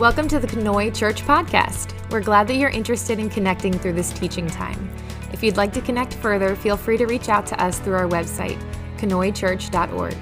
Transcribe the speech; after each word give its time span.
Welcome 0.00 0.28
to 0.28 0.38
the 0.38 0.46
Conoy 0.46 0.96
Church 0.96 1.20
Podcast. 1.26 1.92
We're 2.10 2.22
glad 2.22 2.48
that 2.48 2.54
you're 2.54 2.70
interested 2.70 3.18
in 3.18 3.28
connecting 3.28 3.78
through 3.78 3.92
this 3.92 4.14
teaching 4.14 4.46
time. 4.46 4.90
If 5.30 5.42
you'd 5.42 5.58
like 5.58 5.74
to 5.74 5.82
connect 5.82 6.14
further, 6.14 6.56
feel 6.56 6.78
free 6.78 6.96
to 6.96 7.04
reach 7.04 7.28
out 7.28 7.44
to 7.48 7.62
us 7.62 7.78
through 7.78 7.96
our 7.96 8.08
website, 8.08 8.58
conoychurch.org. 8.96 10.16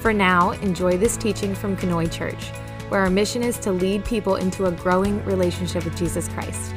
For 0.00 0.12
now, 0.12 0.50
enjoy 0.50 0.98
this 0.98 1.16
teaching 1.16 1.54
from 1.54 1.78
Conoy 1.78 2.12
Church, 2.12 2.50
where 2.90 3.00
our 3.00 3.08
mission 3.08 3.42
is 3.42 3.58
to 3.60 3.72
lead 3.72 4.04
people 4.04 4.36
into 4.36 4.66
a 4.66 4.70
growing 4.70 5.24
relationship 5.24 5.86
with 5.86 5.96
Jesus 5.96 6.28
Christ. 6.28 6.74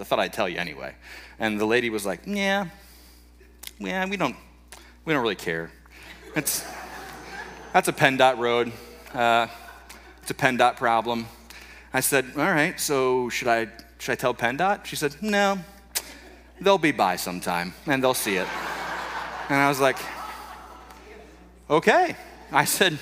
I, 0.00 0.04
thought 0.04 0.18
I'd 0.18 0.32
tell 0.32 0.48
you 0.48 0.58
anyway. 0.58 0.94
And 1.38 1.60
the 1.60 1.66
lady 1.66 1.90
was 1.90 2.06
like, 2.06 2.20
"Yeah, 2.26 2.66
yeah, 3.78 4.06
we 4.06 4.16
don't, 4.16 4.36
we 5.04 5.12
don't 5.12 5.22
really 5.22 5.34
care. 5.36 5.70
It's, 6.34 6.64
that's 7.72 7.88
a 7.88 7.92
PennDOT 7.92 8.38
road. 8.38 8.72
Uh, 9.12 9.46
it's 10.22 10.30
a 10.30 10.34
PennDOT 10.34 10.76
problem." 10.76 11.26
I 11.92 12.00
said, 12.00 12.32
"All 12.36 12.42
right, 12.42 12.78
so 12.78 13.28
should 13.28 13.48
I, 13.48 13.68
should 13.98 14.12
I 14.12 14.16
tell 14.16 14.34
PennDOT?" 14.34 14.84
She 14.84 14.96
said, 14.96 15.16
"No, 15.22 15.58
they'll 16.60 16.78
be 16.78 16.92
by 16.92 17.16
sometime 17.16 17.74
and 17.86 18.02
they'll 18.02 18.14
see 18.14 18.36
it." 18.36 18.48
And 19.48 19.58
I 19.58 19.68
was 19.68 19.80
like, 19.80 19.98
"Okay." 21.70 22.16
I 22.52 22.64
said, 22.64 22.98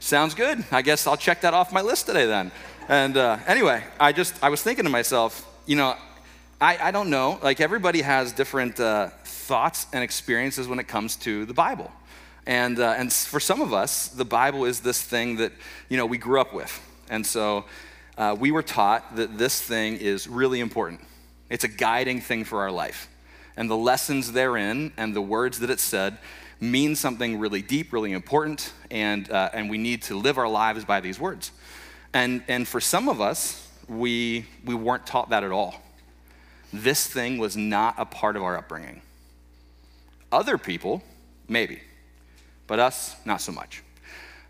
"Sounds 0.00 0.34
good. 0.34 0.64
I 0.70 0.82
guess 0.82 1.06
I'll 1.06 1.16
check 1.16 1.40
that 1.42 1.54
off 1.54 1.72
my 1.72 1.82
list 1.82 2.06
today 2.06 2.26
then." 2.26 2.52
And 2.88 3.18
uh, 3.18 3.36
anyway, 3.46 3.84
I 4.00 4.12
just, 4.12 4.42
I 4.42 4.48
was 4.48 4.62
thinking 4.62 4.84
to 4.84 4.90
myself, 4.90 5.46
you 5.66 5.76
know, 5.76 5.94
I, 6.60 6.88
I 6.88 6.90
don't 6.90 7.08
know. 7.08 7.38
Like 7.40 7.60
everybody 7.60 8.00
has 8.00 8.32
different 8.32 8.80
uh, 8.80 9.10
thoughts 9.24 9.86
and 9.92 10.02
experiences 10.02 10.66
when 10.66 10.80
it 10.80 10.88
comes 10.88 11.14
to 11.16 11.46
the 11.46 11.54
Bible. 11.54 11.92
And, 12.46 12.80
uh, 12.80 12.94
and 12.96 13.12
for 13.12 13.38
some 13.38 13.60
of 13.60 13.72
us, 13.72 14.08
the 14.08 14.24
Bible 14.24 14.64
is 14.64 14.80
this 14.80 15.00
thing 15.00 15.36
that, 15.36 15.52
you 15.88 15.96
know, 15.96 16.06
we 16.06 16.18
grew 16.18 16.40
up 16.40 16.52
with. 16.52 16.80
And 17.08 17.24
so 17.24 17.64
uh, 18.16 18.34
we 18.38 18.50
were 18.50 18.64
taught 18.64 19.14
that 19.14 19.38
this 19.38 19.62
thing 19.62 19.98
is 19.98 20.26
really 20.26 20.58
important. 20.58 21.00
It's 21.48 21.62
a 21.62 21.68
guiding 21.68 22.20
thing 22.20 22.44
for 22.44 22.62
our 22.62 22.72
life. 22.72 23.08
And 23.56 23.70
the 23.70 23.76
lessons 23.76 24.32
therein 24.32 24.92
and 24.96 25.14
the 25.14 25.22
words 25.22 25.60
that 25.60 25.70
it 25.70 25.78
said 25.78 26.18
mean 26.60 26.96
something 26.96 27.38
really 27.38 27.62
deep, 27.62 27.92
really 27.92 28.12
important, 28.12 28.72
and, 28.90 29.30
uh, 29.30 29.50
and 29.52 29.70
we 29.70 29.78
need 29.78 30.02
to 30.02 30.18
live 30.18 30.38
our 30.38 30.48
lives 30.48 30.84
by 30.84 30.98
these 30.98 31.20
words. 31.20 31.52
And, 32.12 32.42
and 32.48 32.66
for 32.66 32.80
some 32.80 33.08
of 33.08 33.20
us, 33.20 33.68
we, 33.88 34.46
we 34.64 34.74
weren't 34.74 35.06
taught 35.06 35.30
that 35.30 35.44
at 35.44 35.52
all. 35.52 35.80
This 36.72 37.06
thing 37.06 37.38
was 37.38 37.56
not 37.56 37.94
a 37.98 38.04
part 38.04 38.36
of 38.36 38.42
our 38.42 38.56
upbringing. 38.56 39.02
Other 40.30 40.58
people, 40.58 41.02
maybe, 41.48 41.80
but 42.66 42.78
us, 42.78 43.16
not 43.24 43.40
so 43.40 43.52
much. 43.52 43.82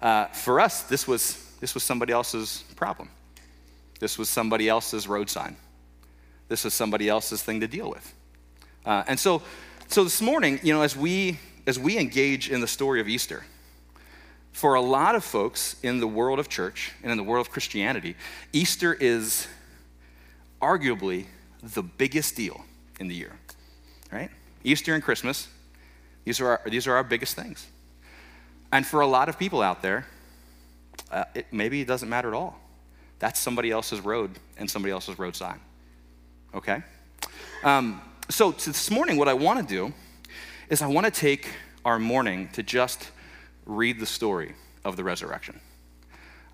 Uh, 0.03 0.27
for 0.27 0.61
us, 0.61 0.83
this 0.83 1.07
was, 1.07 1.45
this 1.61 1.75
was 1.75 1.83
somebody 1.83 2.13
else's 2.13 2.65
problem. 2.77 3.09
This 4.01 4.19
was 4.19 4.29
somebody 4.29 4.69
else's 4.69 5.07
road 5.09 5.31
sign. 5.31 5.57
This 6.49 6.65
was 6.65 6.75
somebody 6.75 7.09
else's 7.09 7.43
thing 7.43 7.61
to 7.61 7.69
deal 7.69 7.91
with. 7.91 8.15
Uh, 8.85 9.05
and 9.07 9.19
so, 9.19 9.43
so 9.87 10.03
this 10.05 10.21
morning, 10.21 10.59
you 10.63 10.73
know, 10.73 10.83
as 10.83 10.97
we, 10.97 11.39
as 11.67 11.79
we 11.79 11.99
engage 11.99 12.51
in 12.51 12.61
the 12.61 12.67
story 12.67 13.01
of 13.01 13.09
Easter, 13.09 13.45
for 14.53 14.75
a 14.75 14.81
lot 14.81 15.15
of 15.15 15.23
folks 15.23 15.77
in 15.83 16.01
the 16.01 16.07
world 16.07 16.39
of 16.39 16.49
church 16.49 16.93
and 17.03 17.13
in 17.13 17.17
the 17.17 17.23
world 17.23 17.47
of 17.47 17.53
Christianity, 17.53 18.17
Easter 18.53 18.93
is 18.93 19.47
arguably 20.61 21.27
the 21.63 21.83
biggest 21.83 22.37
deal 22.37 22.65
in 23.01 23.09
the 23.09 23.15
year, 23.15 23.33
right? 24.13 24.31
Easter 24.65 24.95
and 24.95 25.03
Christmas, 25.03 25.49
these 26.25 26.41
are 26.41 26.49
our, 26.49 26.61
these 26.67 26.87
are 26.87 26.95
our 26.95 27.05
biggest 27.05 27.37
things. 27.37 27.67
And 28.73 28.87
for 28.87 29.01
a 29.01 29.07
lot 29.07 29.29
of 29.29 29.39
people 29.39 29.63
out 29.63 29.83
there, 29.83 30.07
uh, 31.11 31.25
it, 31.35 31.47
maybe 31.53 31.81
it 31.81 31.87
doesn't 31.89 32.09
matter 32.09 32.29
at 32.29 32.35
all. 32.35 32.59
That's 33.19 33.41
somebody 33.41 33.71
else's 33.71 34.01
road 34.01 34.31
and 34.57 34.71
somebody 34.71 34.93
else's 34.93 35.19
road 35.19 35.35
sign, 35.35 35.59
okay? 36.55 36.83
Um, 37.65 38.01
so 38.29 38.53
this 38.53 38.91
morning, 38.91 39.17
what 39.17 39.29
I 39.29 39.35
want 39.35 39.67
to 39.67 39.75
do 39.75 39.93
is 40.69 40.83
I 40.83 40.87
want 40.87 41.07
to 41.07 41.11
take 41.11 41.49
our 41.85 41.99
morning 41.99 42.49
to 42.53 42.63
just 42.63 43.11
read 43.65 43.99
the 43.99 44.07
story 44.07 44.55
of 44.85 44.97
the 44.97 45.05
resurrection. 45.05 45.59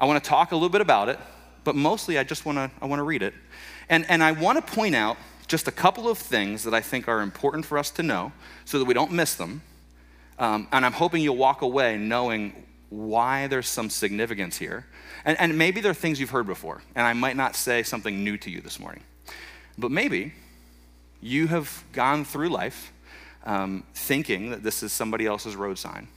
I 0.01 0.07
want 0.07 0.23
to 0.23 0.29
talk 0.29 0.53
a 0.53 0.55
little 0.55 0.69
bit 0.69 0.81
about 0.81 1.09
it, 1.09 1.19
but 1.65 1.75
mostly 1.75 2.19
I 2.19 2.25
just 2.25 2.47
want 2.47 2.59
to 2.59 2.71
I 2.81 2.87
want 2.87 3.01
to 3.01 3.05
read 3.05 3.23
it. 3.23 3.35
And, 3.89 4.05
and 4.09 4.23
I 4.23 4.33
want 4.33 4.65
to 4.65 4.75
point 4.75 4.95
out 4.95 5.17
just 5.47 5.69
a 5.69 5.73
couple 5.73 6.09
of 6.09 6.19
things 6.19 6.65
that 6.65 6.75
I 6.75 6.81
think 6.81 7.09
are 7.09 7.21
important 7.21 7.67
for 7.67 7.79
us 7.79 7.91
to 7.93 8.03
know 8.03 8.33
so 8.65 8.79
that 8.79 8.85
we 8.85 8.95
don't 8.95 9.13
miss 9.13 9.35
them. 9.35 9.63
Um, 10.39 10.69
and 10.73 10.85
I'm 10.85 10.93
hoping 10.93 11.23
you'll 11.23 11.37
walk 11.37 11.63
away 11.63 11.97
knowing 11.97 12.65
why 12.89 13.47
there's 13.47 13.69
some 13.69 13.91
significance 13.91 14.57
here. 14.57 14.87
And, 15.25 15.39
and 15.41 15.59
maybe 15.59 15.81
there 15.81 15.91
are 15.91 15.95
things 15.95 16.21
you've 16.21 16.31
heard 16.31 16.47
before, 16.47 16.83
and 16.95 17.07
I 17.07 17.13
might 17.13 17.37
not 17.37 17.57
say 17.57 17.83
something 17.83 18.23
new 18.23 18.37
to 18.39 18.51
you 18.51 18.61
this 18.61 18.79
morning. 18.79 19.03
But 19.79 19.91
maybe 19.91 20.33
you 21.21 21.47
have 21.49 21.85
gone 21.93 22.25
through 22.25 22.51
life 22.51 22.93
um, 23.45 23.85
thinking 23.95 24.51
that 24.51 24.63
this 24.63 24.83
is 24.83 24.93
somebody 24.93 25.27
else's 25.27 25.57
road 25.57 25.79
sign. 25.79 26.09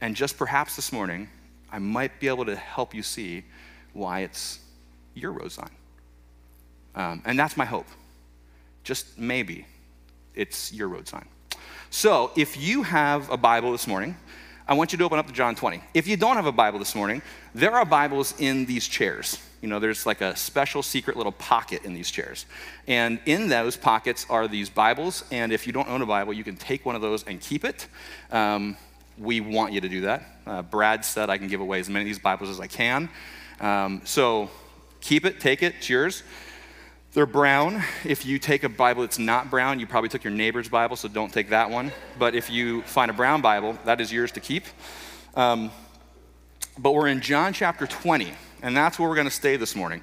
And 0.00 0.14
just 0.14 0.36
perhaps 0.36 0.76
this 0.76 0.92
morning, 0.92 1.28
I 1.70 1.78
might 1.78 2.20
be 2.20 2.28
able 2.28 2.44
to 2.46 2.56
help 2.56 2.94
you 2.94 3.02
see 3.02 3.44
why 3.92 4.20
it's 4.20 4.60
your 5.14 5.32
road 5.32 5.52
sign. 5.52 5.70
Um, 6.94 7.22
and 7.24 7.38
that's 7.38 7.56
my 7.56 7.64
hope. 7.64 7.86
Just 8.84 9.18
maybe 9.18 9.66
it's 10.34 10.72
your 10.72 10.88
road 10.88 11.08
sign. 11.08 11.26
So 11.90 12.30
if 12.36 12.60
you 12.60 12.82
have 12.82 13.30
a 13.30 13.36
Bible 13.36 13.72
this 13.72 13.86
morning, 13.86 14.16
I 14.66 14.74
want 14.74 14.92
you 14.92 14.98
to 14.98 15.04
open 15.04 15.18
up 15.18 15.26
to 15.26 15.32
John 15.32 15.54
20. 15.54 15.80
If 15.94 16.06
you 16.06 16.16
don't 16.16 16.36
have 16.36 16.46
a 16.46 16.52
Bible 16.52 16.78
this 16.78 16.94
morning, 16.94 17.22
there 17.54 17.72
are 17.72 17.84
Bibles 17.84 18.34
in 18.38 18.66
these 18.66 18.86
chairs. 18.86 19.38
You 19.62 19.68
know, 19.68 19.78
there's 19.78 20.04
like 20.04 20.20
a 20.20 20.36
special 20.36 20.82
secret 20.82 21.16
little 21.16 21.32
pocket 21.32 21.84
in 21.84 21.94
these 21.94 22.10
chairs. 22.10 22.46
And 22.86 23.18
in 23.24 23.48
those 23.48 23.76
pockets 23.76 24.26
are 24.28 24.46
these 24.46 24.68
Bibles. 24.68 25.24
And 25.30 25.52
if 25.52 25.66
you 25.66 25.72
don't 25.72 25.88
own 25.88 26.02
a 26.02 26.06
Bible, 26.06 26.32
you 26.32 26.44
can 26.44 26.56
take 26.56 26.84
one 26.84 26.94
of 26.94 27.00
those 27.00 27.24
and 27.24 27.40
keep 27.40 27.64
it. 27.64 27.88
Um, 28.30 28.76
we 29.16 29.40
want 29.40 29.72
you 29.72 29.80
to 29.80 29.88
do 29.88 30.02
that. 30.02 30.22
Uh, 30.46 30.62
Brad 30.62 31.04
said 31.04 31.30
I 31.30 31.38
can 31.38 31.48
give 31.48 31.60
away 31.60 31.80
as 31.80 31.88
many 31.88 32.04
of 32.04 32.06
these 32.06 32.18
Bibles 32.18 32.50
as 32.50 32.60
I 32.60 32.66
can. 32.66 33.08
Um, 33.60 34.02
so 34.04 34.50
keep 35.00 35.24
it, 35.24 35.40
take 35.40 35.62
it, 35.62 35.74
it's 35.78 35.88
yours. 35.88 36.22
They're 37.14 37.24
brown. 37.24 37.82
If 38.04 38.26
you 38.26 38.38
take 38.38 38.64
a 38.64 38.68
Bible 38.68 39.00
that's 39.00 39.18
not 39.18 39.50
brown, 39.50 39.80
you 39.80 39.86
probably 39.86 40.10
took 40.10 40.24
your 40.24 40.32
neighbor's 40.32 40.68
Bible, 40.68 40.94
so 40.94 41.08
don't 41.08 41.32
take 41.32 41.48
that 41.48 41.70
one. 41.70 41.90
But 42.18 42.34
if 42.34 42.50
you 42.50 42.82
find 42.82 43.10
a 43.10 43.14
brown 43.14 43.40
Bible, 43.40 43.78
that 43.86 44.02
is 44.02 44.12
yours 44.12 44.30
to 44.32 44.40
keep. 44.40 44.64
Um, 45.34 45.70
but 46.78 46.92
we're 46.92 47.08
in 47.08 47.22
John 47.22 47.54
chapter 47.54 47.86
20, 47.86 48.30
and 48.62 48.76
that's 48.76 48.98
where 48.98 49.08
we're 49.08 49.14
going 49.14 49.26
to 49.26 49.30
stay 49.30 49.56
this 49.56 49.74
morning. 49.74 50.02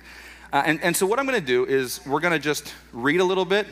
Uh, 0.51 0.63
and, 0.65 0.81
and 0.81 0.97
so, 0.97 1.05
what 1.05 1.19
I'm 1.19 1.27
going 1.27 1.39
to 1.39 1.45
do 1.45 1.65
is 1.65 2.03
we're 2.07 2.19
going 2.19 2.33
to 2.33 2.39
just 2.39 2.73
read 2.91 3.19
a 3.19 3.23
little 3.23 3.45
bit, 3.45 3.67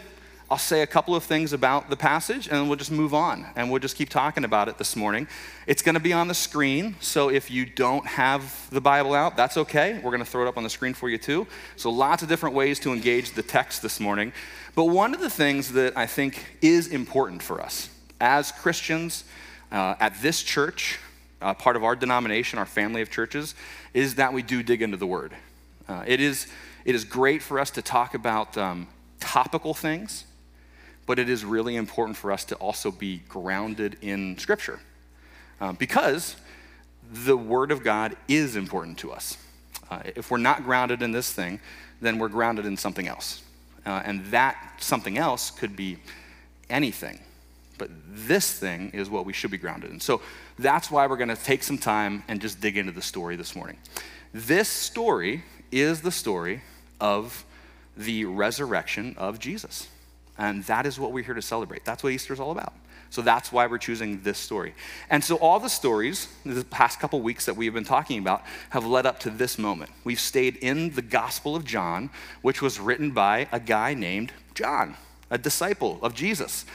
I'll 0.51 0.57
say 0.57 0.81
a 0.81 0.87
couple 0.87 1.15
of 1.15 1.23
things 1.23 1.53
about 1.53 1.89
the 1.89 1.95
passage 1.95 2.47
and 2.47 2.67
we'll 2.67 2.77
just 2.77 2.91
move 2.91 3.13
on 3.13 3.45
and 3.55 3.71
we'll 3.71 3.79
just 3.79 3.95
keep 3.95 4.09
talking 4.09 4.43
about 4.43 4.67
it 4.67 4.77
this 4.77 4.95
morning. 4.95 5.27
It's 5.67 5.81
going 5.81 5.95
to 5.95 6.01
be 6.01 6.13
on 6.13 6.27
the 6.27 6.33
screen, 6.33 6.95
so 6.99 7.29
if 7.29 7.49
you 7.49 7.65
don't 7.65 8.05
have 8.05 8.69
the 8.69 8.81
Bible 8.81 9.13
out, 9.13 9.37
that's 9.37 9.57
okay. 9.57 9.93
We're 9.95 10.11
going 10.11 10.19
to 10.19 10.29
throw 10.29 10.45
it 10.45 10.47
up 10.47 10.57
on 10.57 10.63
the 10.63 10.69
screen 10.69 10.93
for 10.93 11.09
you 11.09 11.17
too. 11.17 11.47
So, 11.77 11.89
lots 11.89 12.23
of 12.23 12.29
different 12.29 12.55
ways 12.55 12.79
to 12.81 12.91
engage 12.91 13.31
the 13.31 13.41
text 13.41 13.81
this 13.81 13.99
morning. 13.99 14.33
But 14.75 14.85
one 14.85 15.13
of 15.13 15.21
the 15.21 15.29
things 15.29 15.71
that 15.73 15.97
I 15.97 16.05
think 16.05 16.57
is 16.61 16.87
important 16.87 17.41
for 17.41 17.61
us 17.61 17.89
as 18.19 18.51
Christians 18.51 19.23
uh, 19.71 19.95
at 19.99 20.21
this 20.21 20.43
church, 20.43 20.99
uh, 21.41 21.53
part 21.53 21.75
of 21.75 21.83
our 21.83 21.95
denomination, 21.95 22.59
our 22.59 22.65
family 22.65 23.01
of 23.01 23.09
churches, 23.09 23.55
is 23.93 24.15
that 24.15 24.33
we 24.33 24.41
do 24.41 24.61
dig 24.61 24.81
into 24.81 24.97
the 24.97 25.07
Word. 25.07 25.33
Uh, 25.87 26.03
it, 26.05 26.19
is, 26.19 26.47
it 26.85 26.95
is 26.95 27.05
great 27.05 27.41
for 27.41 27.59
us 27.59 27.71
to 27.71 27.81
talk 27.81 28.13
about 28.13 28.57
um, 28.57 28.87
topical 29.19 29.73
things 29.73 30.25
but 31.05 31.19
it 31.19 31.29
is 31.29 31.43
really 31.43 31.75
important 31.75 32.17
for 32.17 32.31
us 32.31 32.45
to 32.45 32.55
also 32.55 32.91
be 32.91 33.21
grounded 33.29 33.97
in 34.01 34.37
Scripture 34.37 34.79
uh, 35.59 35.73
because 35.73 36.35
the 37.11 37.37
Word 37.37 37.71
of 37.71 37.83
God 37.83 38.15
is 38.27 38.55
important 38.55 38.97
to 38.99 39.11
us. 39.11 39.37
Uh, 39.89 40.01
if 40.15 40.31
we're 40.31 40.37
not 40.37 40.63
grounded 40.63 41.01
in 41.01 41.11
this 41.11 41.31
thing, 41.31 41.59
then 42.01 42.17
we're 42.17 42.29
grounded 42.29 42.65
in 42.65 42.77
something 42.77 43.07
else. 43.07 43.43
Uh, 43.85 44.01
and 44.05 44.25
that 44.27 44.75
something 44.79 45.17
else 45.17 45.51
could 45.51 45.75
be 45.75 45.97
anything. 46.69 47.19
But 47.77 47.89
this 48.07 48.53
thing 48.53 48.91
is 48.91 49.09
what 49.09 49.25
we 49.25 49.33
should 49.33 49.51
be 49.51 49.57
grounded 49.57 49.91
in. 49.91 49.99
So 49.99 50.21
that's 50.57 50.89
why 50.89 51.07
we're 51.07 51.17
going 51.17 51.29
to 51.29 51.35
take 51.35 51.63
some 51.63 51.77
time 51.77 52.23
and 52.27 52.39
just 52.39 52.61
dig 52.61 52.77
into 52.77 52.91
the 52.91 53.01
story 53.01 53.35
this 53.35 53.55
morning. 53.55 53.77
This 54.33 54.69
story 54.69 55.43
is 55.71 56.01
the 56.01 56.11
story 56.11 56.61
of 56.99 57.45
the 57.97 58.25
resurrection 58.25 59.15
of 59.17 59.39
Jesus. 59.39 59.87
And 60.37 60.63
that 60.65 60.85
is 60.85 60.99
what 60.99 61.11
we're 61.11 61.23
here 61.23 61.33
to 61.35 61.41
celebrate. 61.41 61.85
That's 61.85 62.03
what 62.03 62.11
Easter 62.11 62.33
is 62.33 62.39
all 62.39 62.51
about. 62.51 62.73
So 63.09 63.21
that's 63.21 63.51
why 63.51 63.67
we're 63.67 63.77
choosing 63.77 64.23
this 64.23 64.39
story. 64.39 64.73
And 65.07 65.23
so 65.23 65.35
all 65.35 65.59
the 65.59 65.69
stories, 65.69 66.27
the 66.43 66.65
past 66.65 66.99
couple 66.99 67.21
weeks 67.21 67.45
that 67.45 67.55
we've 67.55 67.73
been 67.73 67.83
talking 67.83 68.17
about, 68.17 68.41
have 68.71 68.87
led 68.87 69.05
up 69.05 69.19
to 69.19 69.29
this 69.29 69.59
moment. 69.59 69.91
We've 70.03 70.19
stayed 70.19 70.55
in 70.55 70.95
the 70.95 71.03
Gospel 71.03 71.55
of 71.55 71.63
John, 71.63 72.09
which 72.41 72.59
was 72.59 72.79
written 72.79 73.11
by 73.11 73.47
a 73.51 73.59
guy 73.59 73.93
named 73.93 74.33
John, 74.55 74.97
a 75.29 75.37
disciple 75.37 75.99
of 76.01 76.15
Jesus. 76.15 76.65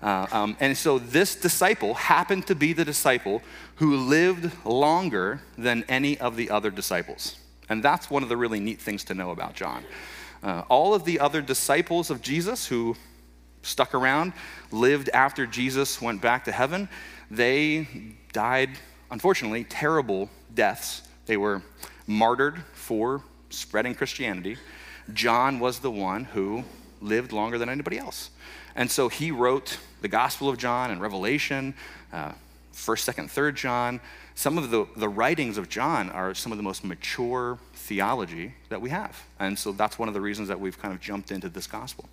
Uh, 0.00 0.28
um, 0.30 0.56
and 0.60 0.76
so 0.76 1.00
this 1.00 1.34
disciple 1.34 1.94
happened 1.94 2.46
to 2.46 2.54
be 2.54 2.72
the 2.72 2.84
disciple 2.84 3.42
who 3.76 3.96
lived 3.96 4.52
longer 4.64 5.40
than 5.56 5.84
any 5.88 6.16
of 6.18 6.36
the 6.36 6.48
other 6.50 6.70
disciples. 6.70 7.36
And 7.68 7.82
that's 7.82 8.08
one 8.08 8.22
of 8.22 8.28
the 8.28 8.36
really 8.36 8.60
neat 8.60 8.80
things 8.80 9.02
to 9.04 9.14
know 9.14 9.30
about 9.30 9.54
John. 9.54 9.84
Uh, 10.42 10.62
all 10.68 10.94
of 10.94 11.04
the 11.04 11.20
other 11.20 11.42
disciples 11.42 12.10
of 12.10 12.22
Jesus 12.22 12.66
who 12.66 12.96
stuck 13.62 13.94
around, 13.94 14.32
lived 14.70 15.10
after 15.12 15.46
Jesus 15.46 16.00
went 16.00 16.20
back 16.20 16.44
to 16.44 16.52
heaven, 16.52 16.88
they 17.30 17.86
died, 18.32 18.70
unfortunately, 19.10 19.64
terrible 19.64 20.30
deaths. 20.54 21.02
They 21.26 21.36
were 21.36 21.62
martyred 22.06 22.58
for 22.72 23.22
spreading 23.50 23.94
Christianity. 23.94 24.56
John 25.12 25.58
was 25.58 25.80
the 25.80 25.90
one 25.90 26.24
who 26.24 26.64
lived 27.00 27.32
longer 27.32 27.58
than 27.58 27.68
anybody 27.68 27.98
else. 27.98 28.30
And 28.74 28.90
so 28.90 29.08
he 29.08 29.30
wrote 29.30 29.78
the 30.00 30.08
Gospel 30.08 30.48
of 30.48 30.58
John 30.58 30.90
and 30.90 31.00
Revelation, 31.00 31.74
uh, 32.12 32.32
1st, 32.72 33.14
2nd, 33.14 33.26
3rd 33.26 33.54
John. 33.56 34.00
Some 34.34 34.56
of 34.56 34.70
the, 34.70 34.86
the 34.96 35.08
writings 35.08 35.58
of 35.58 35.68
John 35.68 36.10
are 36.10 36.34
some 36.34 36.52
of 36.52 36.58
the 36.58 36.62
most 36.62 36.84
mature 36.84 37.58
theology 37.88 38.54
that 38.68 38.80
we 38.80 38.90
have. 38.90 39.18
And 39.40 39.58
so 39.58 39.72
that's 39.72 39.98
one 39.98 40.08
of 40.08 40.14
the 40.14 40.20
reasons 40.20 40.48
that 40.48 40.60
we've 40.60 40.78
kind 40.78 40.92
of 40.92 41.00
jumped 41.00 41.30
into 41.30 41.48
this 41.48 41.66
gospel. 41.66 42.06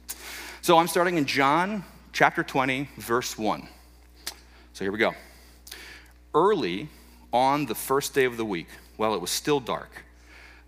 So 0.62 0.78
I'm 0.78 0.88
starting 0.88 1.18
in 1.18 1.26
John 1.26 1.84
chapter 2.14 2.44
20, 2.44 2.90
verse 2.98 3.38
1. 3.38 3.68
So 4.72 4.86
here 4.86 4.92
we 4.92 4.98
go. 4.98 5.14
Early 6.34 6.88
on 7.34 7.66
the 7.66 7.76
first 7.76 8.14
day 8.14 8.24
of 8.24 8.38
the 8.38 8.46
week, 8.46 8.68
while 8.96 9.14
it 9.14 9.22
was 9.22 9.32
still 9.32 9.60
dark, 9.60 10.06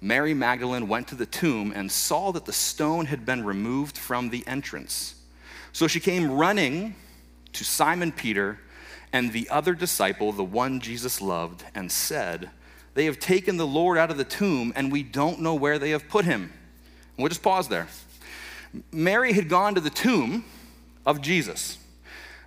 Mary 0.01 0.33
Magdalene 0.33 0.89
went 0.89 1.07
to 1.07 1.15
the 1.15 1.25
tomb 1.25 1.71
and 1.73 1.89
saw 1.89 2.31
that 2.33 2.45
the 2.45 2.53
stone 2.53 3.05
had 3.05 3.25
been 3.25 3.45
removed 3.45 3.97
from 3.97 4.29
the 4.29 4.45
entrance. 4.45 5.15
So 5.71 5.87
she 5.87 6.01
came 6.01 6.29
running 6.29 6.95
to 7.53 7.63
Simon 7.63 8.11
Peter 8.11 8.59
and 9.13 9.31
the 9.31 9.49
other 9.49 9.73
disciple, 9.73 10.33
the 10.33 10.43
one 10.43 10.81
Jesus 10.81 11.21
loved, 11.21 11.63
and 11.73 11.89
said, 11.89 12.51
They 12.97 13.05
have 13.05 13.19
taken 13.19 13.57
the 13.57 13.67
Lord 13.67 13.99
out 13.99 14.09
of 14.09 14.17
the 14.17 14.23
tomb, 14.23 14.73
and 14.75 14.91
we 14.91 15.03
don't 15.03 15.39
know 15.39 15.53
where 15.53 15.77
they 15.77 15.91
have 15.91 16.09
put 16.09 16.25
him. 16.25 16.41
And 16.41 16.51
we'll 17.19 17.29
just 17.29 17.43
pause 17.43 17.67
there. 17.67 17.87
Mary 18.91 19.33
had 19.33 19.49
gone 19.49 19.75
to 19.75 19.81
the 19.81 19.91
tomb 19.91 20.43
of 21.05 21.21
Jesus. 21.21 21.77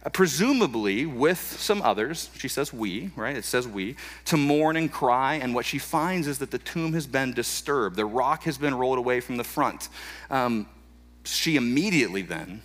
Uh, 0.04 0.08
presumably 0.08 1.06
with 1.06 1.38
some 1.38 1.80
others, 1.82 2.30
she 2.36 2.48
says 2.48 2.72
we, 2.72 3.12
right? 3.14 3.36
It 3.36 3.44
says 3.44 3.68
we, 3.68 3.94
to 4.24 4.36
mourn 4.36 4.74
and 4.74 4.90
cry. 4.90 5.34
And 5.36 5.54
what 5.54 5.66
she 5.66 5.78
finds 5.78 6.26
is 6.26 6.38
that 6.38 6.50
the 6.50 6.58
tomb 6.58 6.94
has 6.94 7.06
been 7.06 7.32
disturbed. 7.32 7.94
The 7.94 8.04
rock 8.04 8.42
has 8.42 8.58
been 8.58 8.74
rolled 8.74 8.98
away 8.98 9.20
from 9.20 9.36
the 9.36 9.44
front. 9.44 9.88
Um, 10.30 10.66
she 11.22 11.54
immediately 11.54 12.22
then 12.22 12.62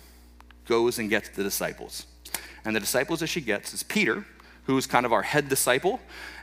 goes 0.64 0.98
and 0.98 1.08
gets 1.08 1.28
the 1.28 1.44
disciples. 1.44 2.06
And 2.64 2.74
the 2.74 2.80
disciples 2.80 3.20
that 3.20 3.28
she 3.28 3.42
gets 3.42 3.72
is 3.72 3.84
Peter, 3.84 4.26
who 4.64 4.76
is 4.76 4.88
kind 4.88 5.06
of 5.06 5.12
our 5.12 5.22
head 5.22 5.48
disciple, 5.48 6.00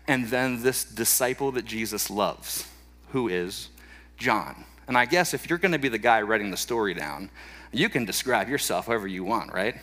and 0.07 0.27
then 0.27 0.61
this 0.61 0.83
disciple 0.83 1.51
that 1.53 1.65
Jesus 1.65 2.09
loves, 2.09 2.67
who 3.11 3.27
is 3.27 3.69
John. 4.17 4.65
And 4.87 4.97
I 4.97 5.05
guess 5.05 5.33
if 5.33 5.49
you're 5.49 5.59
going 5.59 5.71
to 5.71 5.79
be 5.79 5.89
the 5.89 5.97
guy 5.97 6.21
writing 6.21 6.51
the 6.51 6.57
story 6.57 6.93
down, 6.93 7.29
you 7.71 7.89
can 7.89 8.05
describe 8.05 8.49
yourself 8.49 8.87
however 8.87 9.07
you 9.07 9.23
want, 9.23 9.53
right? 9.53 9.75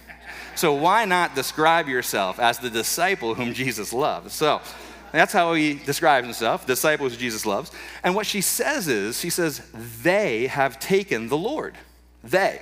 So 0.54 0.74
why 0.74 1.04
not 1.04 1.34
describe 1.34 1.88
yourself 1.88 2.38
as 2.38 2.58
the 2.58 2.70
disciple 2.70 3.34
whom 3.34 3.54
Jesus 3.54 3.92
loves? 3.92 4.32
So 4.32 4.60
that's 5.10 5.32
how 5.32 5.54
he 5.54 5.74
describes 5.74 6.26
himself, 6.26 6.66
disciples 6.66 7.16
Jesus 7.16 7.44
loves. 7.44 7.72
And 8.04 8.14
what 8.14 8.26
she 8.26 8.40
says 8.40 8.88
is, 8.88 9.18
she 9.18 9.30
says, 9.30 9.62
they 10.02 10.46
have 10.46 10.78
taken 10.78 11.28
the 11.28 11.38
Lord. 11.38 11.74
They. 12.22 12.60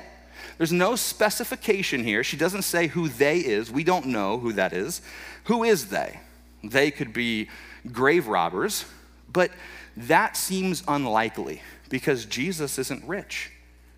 There's 0.57 0.73
no 0.73 0.97
specification 0.97 2.03
here. 2.03 2.25
She 2.25 2.37
doesn't 2.37 2.63
say 2.63 2.87
who 2.87 3.09
they 3.09 3.39
is. 3.39 3.71
We 3.71 3.85
don't 3.85 4.07
know 4.07 4.39
who 4.39 4.53
that 4.55 4.73
is. 4.73 5.03
Who 5.45 5.63
is 5.63 5.89
they? 5.89 6.21
They 6.63 6.91
could 6.91 7.13
be 7.13 7.49
grave 7.93 8.27
robbers, 8.27 8.85
but 9.33 9.51
that 9.97 10.37
seems 10.37 10.83
unlikely 10.89 11.63
because 11.89 12.25
Jesus 12.25 12.79
isn't 12.79 13.05
rich. 13.05 13.51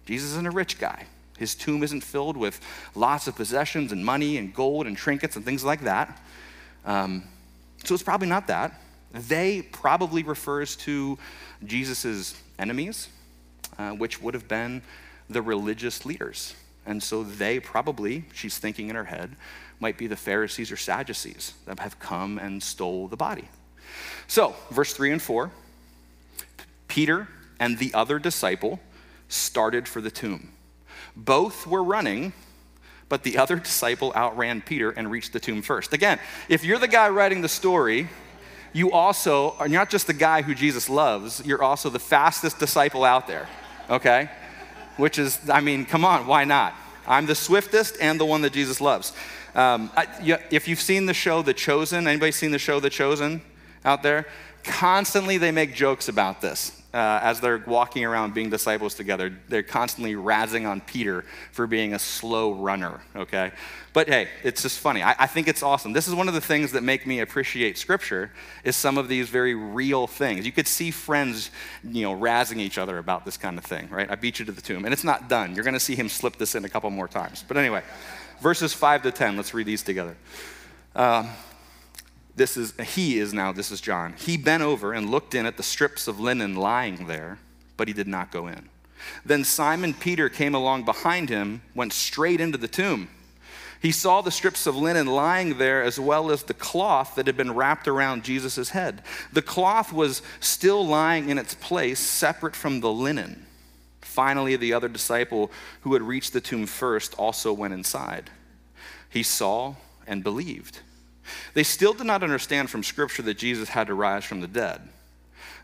Jesus 0.07 0.31
isn't 0.31 0.47
a 0.47 0.51
rich 0.51 0.79
guy. 0.79 1.07
His 1.39 1.55
tomb 1.55 1.83
isn't 1.83 2.03
filled 2.03 2.37
with 2.37 2.61
lots 2.95 3.27
of 3.27 3.35
possessions 3.35 3.93
and 3.93 4.05
money 4.05 4.37
and 4.37 4.55
gold 4.55 4.87
and 4.87 4.97
trinkets 4.97 5.37
and 5.37 5.45
things 5.45 5.65
like 5.65 5.83
that. 5.83 6.21
Um, 6.85 7.25
so 7.85 7.95
it's 7.95 8.03
probably 8.03 8.29
not 8.29 8.47
that. 8.49 8.79
They 9.13 9.63
probably 9.63 10.23
refers 10.23 10.77
to 10.77 11.19
Jesus' 11.65 12.35
enemies, 12.59 13.09
uh, 13.79 13.93
which 13.93 14.21
would 14.21 14.35
have 14.35 14.49
been 14.49 14.83
the 15.31 15.41
religious 15.41 16.05
leaders. 16.05 16.55
And 16.87 17.03
so 17.03 17.23
they 17.23 17.61
probably, 17.61 18.25
she's 18.35 18.59
thinking 18.59 18.89
in 18.89 18.97
her 18.97 19.05
head, 19.05 19.37
might 19.81 19.97
be 19.99 20.07
the 20.07 20.17
Pharisees 20.17 20.71
or 20.71 20.77
Sadducees 20.77 21.55
that 21.67 21.81
have 21.81 21.99
come 21.99 22.39
and 22.39 22.63
stole 22.63 23.09
the 23.09 23.17
body. 23.17 23.49
So, 24.27 24.55
verse 24.71 24.93
3 24.93 25.13
and 25.13 25.23
4 25.23 25.51
Peter 26.87 27.29
and 27.59 27.79
the 27.79 27.93
other 27.95 28.19
disciple 28.19 28.81
started 29.29 29.89
for 29.89 30.01
the 30.01 30.11
tomb. 30.11 30.53
Both 31.17 31.67
were 31.67 31.83
running, 31.83 32.33
but 33.09 33.23
the 33.23 33.39
other 33.39 33.57
disciple 33.71 34.13
outran 34.15 34.61
Peter 34.63 34.91
and 34.91 35.11
reached 35.11 35.33
the 35.33 35.41
tomb 35.41 35.63
first. 35.63 35.93
Again, 35.93 36.19
if 36.49 36.65
you're 36.65 36.79
the 36.79 36.89
guy 36.89 37.09
writing 37.09 37.41
the 37.41 37.49
story, 37.49 38.09
you 38.73 38.93
also 38.93 39.57
are 39.59 39.69
not 39.69 39.91
just 39.91 40.07
the 40.07 40.13
guy 40.13 40.43
who 40.43 40.55
Jesus 40.55 40.89
loves, 40.89 41.45
you're 41.45 41.63
also 41.63 41.91
the 41.91 41.99
fastest 41.99 42.59
disciple 42.59 43.05
out 43.05 43.27
there, 43.27 43.49
okay? 43.89 44.31
Which 44.97 45.19
is, 45.19 45.39
I 45.51 45.61
mean, 45.61 45.87
come 45.87 46.05
on, 46.05 46.27
why 46.27 46.45
not? 46.45 46.75
I'm 47.07 47.27
the 47.27 47.35
swiftest 47.35 47.97
and 48.01 48.21
the 48.21 48.25
one 48.25 48.43
that 48.43 48.53
Jesus 48.53 48.81
loves. 48.81 49.13
Um, 49.55 49.91
I, 49.97 50.07
if 50.51 50.69
you've 50.69 50.81
seen 50.81 51.07
the 51.07 51.15
show 51.15 51.43
The 51.43 51.55
Chosen, 51.55 52.07
anybody 52.07 52.33
seen 52.33 52.51
the 52.51 52.59
show 52.59 52.81
The 52.81 52.91
Chosen 52.91 53.43
out 53.85 54.03
there? 54.03 54.27
Constantly 54.63 55.39
they 55.39 55.51
make 55.51 55.75
jokes 55.75 56.09
about 56.09 56.41
this 56.41 56.81
uh, 56.93 57.21
as 57.23 57.41
they're 57.41 57.63
walking 57.67 58.05
around 58.05 58.35
being 58.35 58.51
disciples 58.51 58.95
together, 58.95 59.33
they're 59.49 59.63
constantly 59.63 60.15
razzing 60.15 60.69
on 60.69 60.81
Peter 60.81 61.25
for 61.53 61.67
being 61.67 61.95
a 61.95 61.99
slow 61.99 62.53
runner, 62.53 63.01
okay? 63.15 63.53
But 63.93 64.09
hey, 64.09 64.29
it's 64.43 64.63
just 64.63 64.81
funny. 64.81 65.03
I, 65.03 65.15
I, 65.19 65.27
think 65.29 65.47
it's 65.47 65.63
awesome. 65.63 65.93
This 65.93 66.09
is 66.09 66.15
one 66.15 66.27
of 66.27 66.35
the 66.35 66.41
things 66.41 66.73
that 66.73 66.83
make 66.83 67.07
me 67.07 67.21
appreciate 67.21 67.79
Scripture 67.79 68.33
is 68.65 68.75
some 68.75 68.99
of 68.99 69.09
these 69.09 69.29
very 69.29 69.55
real 69.55 70.07
things. 70.07 70.45
You 70.45 70.53
could 70.53 70.67
see 70.67 70.91
friends, 70.91 71.51
you 71.85 72.03
know, 72.03 72.17
razzing 72.17 72.59
each 72.59 72.79
other 72.79 72.99
about 72.99 73.25
this 73.25 73.37
kind 73.37 73.57
of 73.57 73.65
thing, 73.65 73.89
right? 73.91 74.11
I 74.11 74.17
beat 74.17 74.41
you 74.41 74.45
to 74.47 74.53
the 74.53 74.63
tomb, 74.63 74.85
and 74.85 74.93
it's 74.93 75.05
not 75.05 75.29
done. 75.29 75.55
You're 75.55 75.65
going 75.65 75.75
to 75.75 75.81
see 75.81 75.95
him 75.95 76.09
slip 76.09 76.37
this 76.37 76.57
in 76.57 76.65
a 76.65 76.69
couple 76.69 76.91
more 76.91 77.09
times. 77.09 77.45
But 77.47 77.57
anyway, 77.57 77.83
verses 78.41 78.73
5 78.73 79.03
to 79.03 79.13
10, 79.13 79.37
let's 79.37 79.55
read 79.55 79.67
these 79.67 79.83
together. 79.83 80.17
Um, 80.95 81.31
this 82.37 82.57
is, 82.57 82.73
he 82.95 83.19
is 83.19 83.35
now, 83.35 83.53
this 83.53 83.71
is 83.71 83.81
John. 83.81 84.15
He 84.17 84.37
bent 84.37 84.63
over 84.63 84.93
and 84.93 85.11
looked 85.11 85.35
in 85.35 85.47
at 85.47 85.57
the 85.57 85.63
strips 85.63 86.09
of 86.09 86.19
linen 86.19 86.55
lying 86.55 87.07
there, 87.07 87.39
but 87.77 87.89
he 87.89 87.95
did 87.95 88.09
not 88.09 88.31
go 88.31 88.47
in. 88.47 88.69
Then 89.25 89.45
Simon 89.45 89.95
Peter 89.95 90.29
came 90.29 90.55
along 90.55 90.85
behind 90.85 91.29
him, 91.29 91.63
went 91.75 91.93
straight 91.93 92.41
into 92.41 92.59
the 92.59 92.69
tomb. 92.69 93.09
He 93.81 93.93
saw 93.93 94.21
the 94.21 94.31
strips 94.31 94.67
of 94.67 94.77
linen 94.77 95.07
lying 95.07 95.57
there 95.57 95.83
as 95.83 95.99
well 95.99 96.31
as 96.31 96.43
the 96.43 96.55
cloth 96.55 97.15
that 97.15 97.27
had 97.27 97.37
been 97.37 97.55
wrapped 97.55 97.89
around 97.89 98.25
Jesus' 98.25 98.71
head. 98.71 99.03
The 99.33 99.41
cloth 99.41 99.91
was 99.93 100.21
still 100.39 100.87
lying 100.87 101.31
in 101.31 101.39
its 101.39 101.55
place, 101.55 101.99
separate 101.99 102.55
from 102.55 102.81
the 102.81 102.93
linen. 102.93 103.47
Finally, 104.21 104.55
the 104.57 104.75
other 104.75 104.87
disciple 104.87 105.51
who 105.81 105.95
had 105.95 106.03
reached 106.03 106.35
the 106.35 106.43
tomb 106.43 106.67
first 106.67 107.15
also 107.15 107.55
went 107.55 107.73
inside. 107.73 108.29
He 109.09 109.23
saw 109.23 109.77
and 110.07 110.23
believed. 110.23 110.81
They 111.55 111.63
still 111.63 111.95
did 111.95 112.07
not 112.07 112.23
understand 112.23 112.69
from 112.69 112.83
Scripture 112.83 113.23
that 113.23 113.39
Jesus 113.39 113.71
had 113.71 113.87
to 113.87 113.95
rise 113.95 114.27
from 114.27 114.43
the 114.43 114.47
dead. 114.47 114.83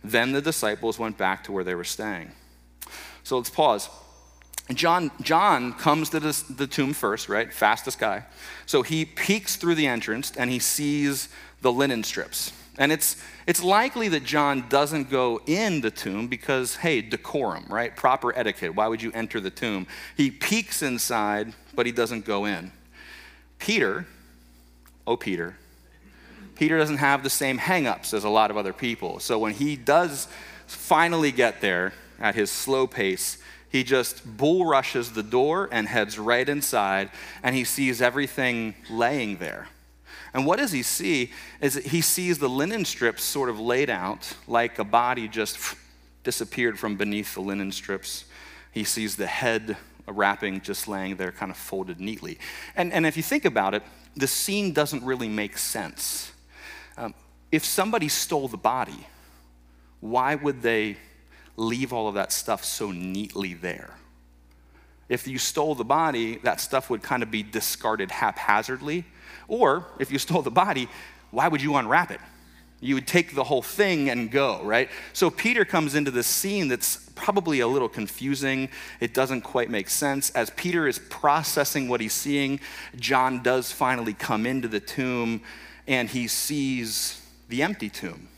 Then 0.03 0.33
the 0.33 0.41
disciples 0.41 0.99
went 0.99 1.19
back 1.19 1.45
to 1.45 1.53
where 1.53 1.65
they 1.65 1.75
were 1.75 1.85
staying. 1.85 2.33
So 3.25 3.37
let's 3.37 3.51
pause. 3.51 3.91
John, 4.73 5.11
John 5.21 5.75
comes 5.75 6.09
to 6.09 6.19
this, 6.19 6.41
the 6.41 6.67
tomb 6.67 6.95
first, 6.95 7.29
right? 7.29 7.53
Fastest 7.53 7.99
guy. 7.99 8.25
So 8.65 8.81
he 8.81 9.05
peeks 9.05 9.57
through 9.57 9.75
the 9.75 9.87
entrance 9.87 10.33
and 10.35 10.49
he 10.49 10.61
sees 10.61 11.29
the 11.61 11.71
linen 11.71 12.03
strips. 12.05 12.55
And 12.79 12.93
it's, 12.93 13.17
it's 13.47 13.63
likely 13.63 14.09
that 14.09 14.25
John 14.25 14.69
doesn't 14.69 15.11
go 15.11 15.41
in 15.47 15.81
the 15.81 15.91
tomb 15.91 16.29
because, 16.29 16.77
hey, 16.77 17.01
decorum, 17.01 17.65
right? 17.69 17.97
Proper 17.97 18.37
etiquette. 18.37 18.75
Why 18.75 18.87
would 18.87 19.01
you 19.01 19.13
enter 19.13 19.41
the 19.41 19.51
tomb? 19.51 19.87
He 20.17 20.31
peeks 20.31 20.83
inside, 20.83 21.55
but 21.75 21.87
he 21.87 21.93
doesn't 21.93 22.27
go 22.27 22.45
in. 22.45 22.73
Peter 23.59 24.07
oh, 25.07 25.17
Peter. 25.17 25.57
Peter 26.57 26.79
doesn't 26.79 26.99
have 26.99 27.23
the 27.23 27.31
same 27.31 27.59
hangups 27.59 28.15
as 28.15 28.25
a 28.25 28.29
lot 28.29 28.51
of 28.51 28.57
other 28.57 28.73
people. 28.73 29.21
So 29.21 29.39
when 29.39 29.53
he 29.53 29.77
does 29.77 30.27
finally 30.67 31.31
get 31.31 31.61
there 31.61 31.93
at 32.19 32.35
his 32.35 32.51
slow 32.51 32.87
pace, 32.87 33.39
he 33.71 33.85
just 33.85 34.37
bull 34.37 34.65
rushes 34.65 35.13
the 35.13 35.23
door 35.23 35.69
and 35.71 35.87
heads 35.87 36.19
right 36.19 36.49
inside, 36.49 37.11
and 37.43 37.55
he 37.55 37.65
sees 37.65 38.01
everything 38.01 38.75
laying 38.91 39.37
there. 39.37 39.69
And 40.37 40.45
what 40.45 40.59
does 40.59 40.71
he 40.71 40.83
see? 40.83 41.33
Is 41.63 41.75
that 41.75 41.87
he 41.87 42.03
sees 42.03 42.39
the 42.39 42.49
linen 42.49 42.85
strips 42.85 43.25
sort 43.25 43.49
of 43.49 43.59
laid 43.59 43.89
out 43.89 44.37
like 44.47 44.79
a 44.79 44.85
body 44.85 45.29
just 45.29 45.59
disappeared 46.25 46.79
from 46.79 46.97
beneath 46.97 47.33
the 47.33 47.41
linen 47.41 47.73
strips. 47.73 48.27
He 48.71 48.85
sees 48.85 49.17
the 49.17 49.27
head 49.27 49.79
wrapping 50.07 50.61
just 50.61 50.89
laying 50.89 51.17
there, 51.17 51.33
kind 51.33 51.51
of 51.51 51.57
folded 51.57 52.01
neatly. 52.01 52.39
And, 52.77 52.93
and 52.93 53.07
if 53.07 53.17
you 53.17 53.23
think 53.23 53.47
about 53.47 53.73
it, 53.73 53.83
the 54.15 54.27
scene 54.27 54.75
doesn't 54.75 55.03
really 55.03 55.27
make 55.27 55.57
sense. 55.57 56.31
Um, 56.99 57.15
if 57.51 57.65
somebody 57.65 58.09
stole 58.09 58.49
the 58.49 58.59
body, 58.59 59.07
why 60.01 60.35
would 60.35 60.61
they 60.61 60.99
leave 61.57 61.95
all 61.95 62.09
of 62.09 62.15
that 62.17 62.31
stuff 62.31 62.63
so 62.63 62.91
neatly 62.91 63.55
there? 63.55 63.95
If 65.09 65.27
you 65.27 65.39
stole 65.39 65.75
the 65.75 65.85
body, 65.85 66.37
that 66.43 66.61
stuff 66.61 66.91
would 66.91 67.03
kind 67.03 67.23
of 67.23 67.31
be 67.31 67.43
discarded 67.43 68.11
haphazardly. 68.11 69.07
Or 69.49 69.87
if 69.99 70.11
you 70.11 70.19
stole 70.19 70.43
the 70.43 70.51
body, 70.51 70.89
why 71.31 71.49
would 71.49 71.63
you 71.63 71.77
unwrap 71.77 72.11
it? 72.11 72.21
You 72.81 72.95
would 72.95 73.07
take 73.07 73.35
the 73.35 73.45
whole 73.45 73.63
thing 73.63 74.11
and 74.11 74.31
go, 74.31 74.63
right? 74.63 74.91
So 75.13 75.31
Peter 75.31 75.65
comes 75.65 75.95
into 75.95 76.11
this 76.11 76.27
scene 76.27 76.69
that's 76.69 77.09
probably 77.15 77.61
a 77.61 77.67
little 77.67 77.89
confusing. 77.89 78.69
It 79.01 79.15
doesn't 79.15 79.43
quite 79.43 79.71
make 79.71 79.89
sense. 79.89 80.31
As 80.31 80.51
Peter 80.51 80.87
is 80.87 80.99
processing 80.99 81.89
what 81.89 82.01
he's 82.01 82.13
seeing, 82.13 82.61
John 82.97 83.43
does 83.43 83.73
finally 83.73 84.13
come 84.13 84.45
into 84.45 84.69
the 84.69 84.81
tomb 84.81 85.41
and 85.87 86.09
he 86.09 86.29
sees 86.29 87.27
the 87.49 87.63
empty 87.63 87.89
tomb. 87.89 88.29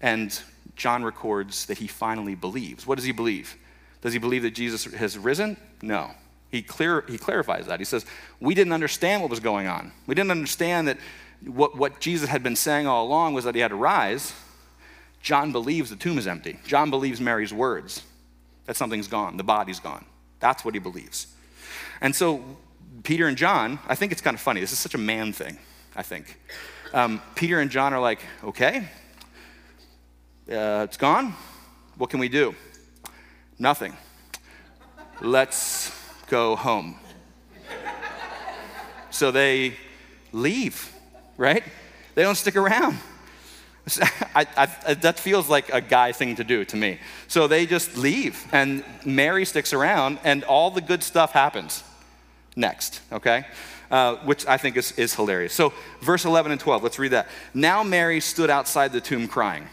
And 0.00 0.38
John 0.76 1.02
records 1.02 1.66
that 1.66 1.78
he 1.78 1.88
finally 1.88 2.34
believes. 2.34 2.86
What 2.86 2.94
does 2.94 3.04
he 3.04 3.12
believe? 3.12 3.56
Does 4.00 4.12
he 4.12 4.18
believe 4.18 4.42
that 4.42 4.52
Jesus 4.52 4.84
has 4.84 5.18
risen? 5.18 5.56
No. 5.82 6.10
He, 6.50 6.62
clear, 6.62 7.04
he 7.08 7.18
clarifies 7.18 7.66
that. 7.66 7.78
He 7.78 7.84
says, 7.84 8.06
We 8.40 8.54
didn't 8.54 8.72
understand 8.72 9.22
what 9.22 9.30
was 9.30 9.40
going 9.40 9.66
on. 9.66 9.92
We 10.06 10.14
didn't 10.14 10.30
understand 10.30 10.88
that 10.88 10.98
what, 11.44 11.76
what 11.76 12.00
Jesus 12.00 12.28
had 12.28 12.42
been 12.42 12.56
saying 12.56 12.86
all 12.86 13.06
along 13.06 13.34
was 13.34 13.44
that 13.44 13.54
he 13.54 13.60
had 13.60 13.68
to 13.68 13.76
rise. 13.76 14.32
John 15.20 15.52
believes 15.52 15.90
the 15.90 15.96
tomb 15.96 16.18
is 16.18 16.26
empty. 16.26 16.58
John 16.66 16.90
believes 16.90 17.20
Mary's 17.20 17.52
words 17.52 18.02
that 18.66 18.76
something's 18.76 19.08
gone, 19.08 19.36
the 19.36 19.44
body's 19.44 19.80
gone. 19.80 20.04
That's 20.40 20.64
what 20.64 20.74
he 20.74 20.80
believes. 20.80 21.26
And 22.00 22.14
so, 22.14 22.44
Peter 23.02 23.26
and 23.26 23.36
John, 23.36 23.78
I 23.88 23.94
think 23.94 24.12
it's 24.12 24.20
kind 24.20 24.34
of 24.34 24.40
funny. 24.40 24.60
This 24.60 24.72
is 24.72 24.78
such 24.78 24.94
a 24.94 24.98
man 24.98 25.32
thing, 25.32 25.58
I 25.96 26.02
think. 26.02 26.38
Um, 26.92 27.20
Peter 27.34 27.60
and 27.60 27.70
John 27.70 27.92
are 27.92 28.00
like, 28.00 28.20
okay, 28.44 28.88
uh, 30.50 30.84
it's 30.84 30.96
gone. 30.96 31.34
What 31.96 32.10
can 32.10 32.20
we 32.20 32.28
do? 32.28 32.54
Nothing. 33.58 33.96
Let's 35.20 35.90
go 36.28 36.56
home. 36.56 36.96
So 39.10 39.30
they 39.30 39.74
leave, 40.32 40.92
right? 41.36 41.64
They 42.14 42.22
don't 42.22 42.36
stick 42.36 42.56
around. 42.56 42.98
I, 44.34 44.46
I, 44.56 44.94
that 44.94 45.18
feels 45.18 45.48
like 45.48 45.72
a 45.72 45.80
guy 45.80 46.12
thing 46.12 46.36
to 46.36 46.44
do 46.44 46.64
to 46.66 46.76
me. 46.76 46.98
So 47.26 47.46
they 47.46 47.66
just 47.66 47.96
leave, 47.96 48.46
and 48.52 48.84
Mary 49.04 49.44
sticks 49.44 49.72
around, 49.72 50.18
and 50.24 50.44
all 50.44 50.70
the 50.70 50.80
good 50.80 51.02
stuff 51.02 51.32
happens 51.32 51.82
next, 52.54 53.00
okay? 53.12 53.46
Uh, 53.90 54.16
which 54.16 54.46
I 54.46 54.58
think 54.58 54.76
is, 54.76 54.92
is 54.92 55.14
hilarious. 55.14 55.54
So, 55.54 55.72
verse 56.02 56.26
11 56.26 56.52
and 56.52 56.60
12, 56.60 56.82
let's 56.82 56.98
read 56.98 57.12
that. 57.12 57.28
Now 57.54 57.82
Mary 57.82 58.20
stood 58.20 58.50
outside 58.50 58.92
the 58.92 59.00
tomb 59.00 59.28
crying. 59.28 59.66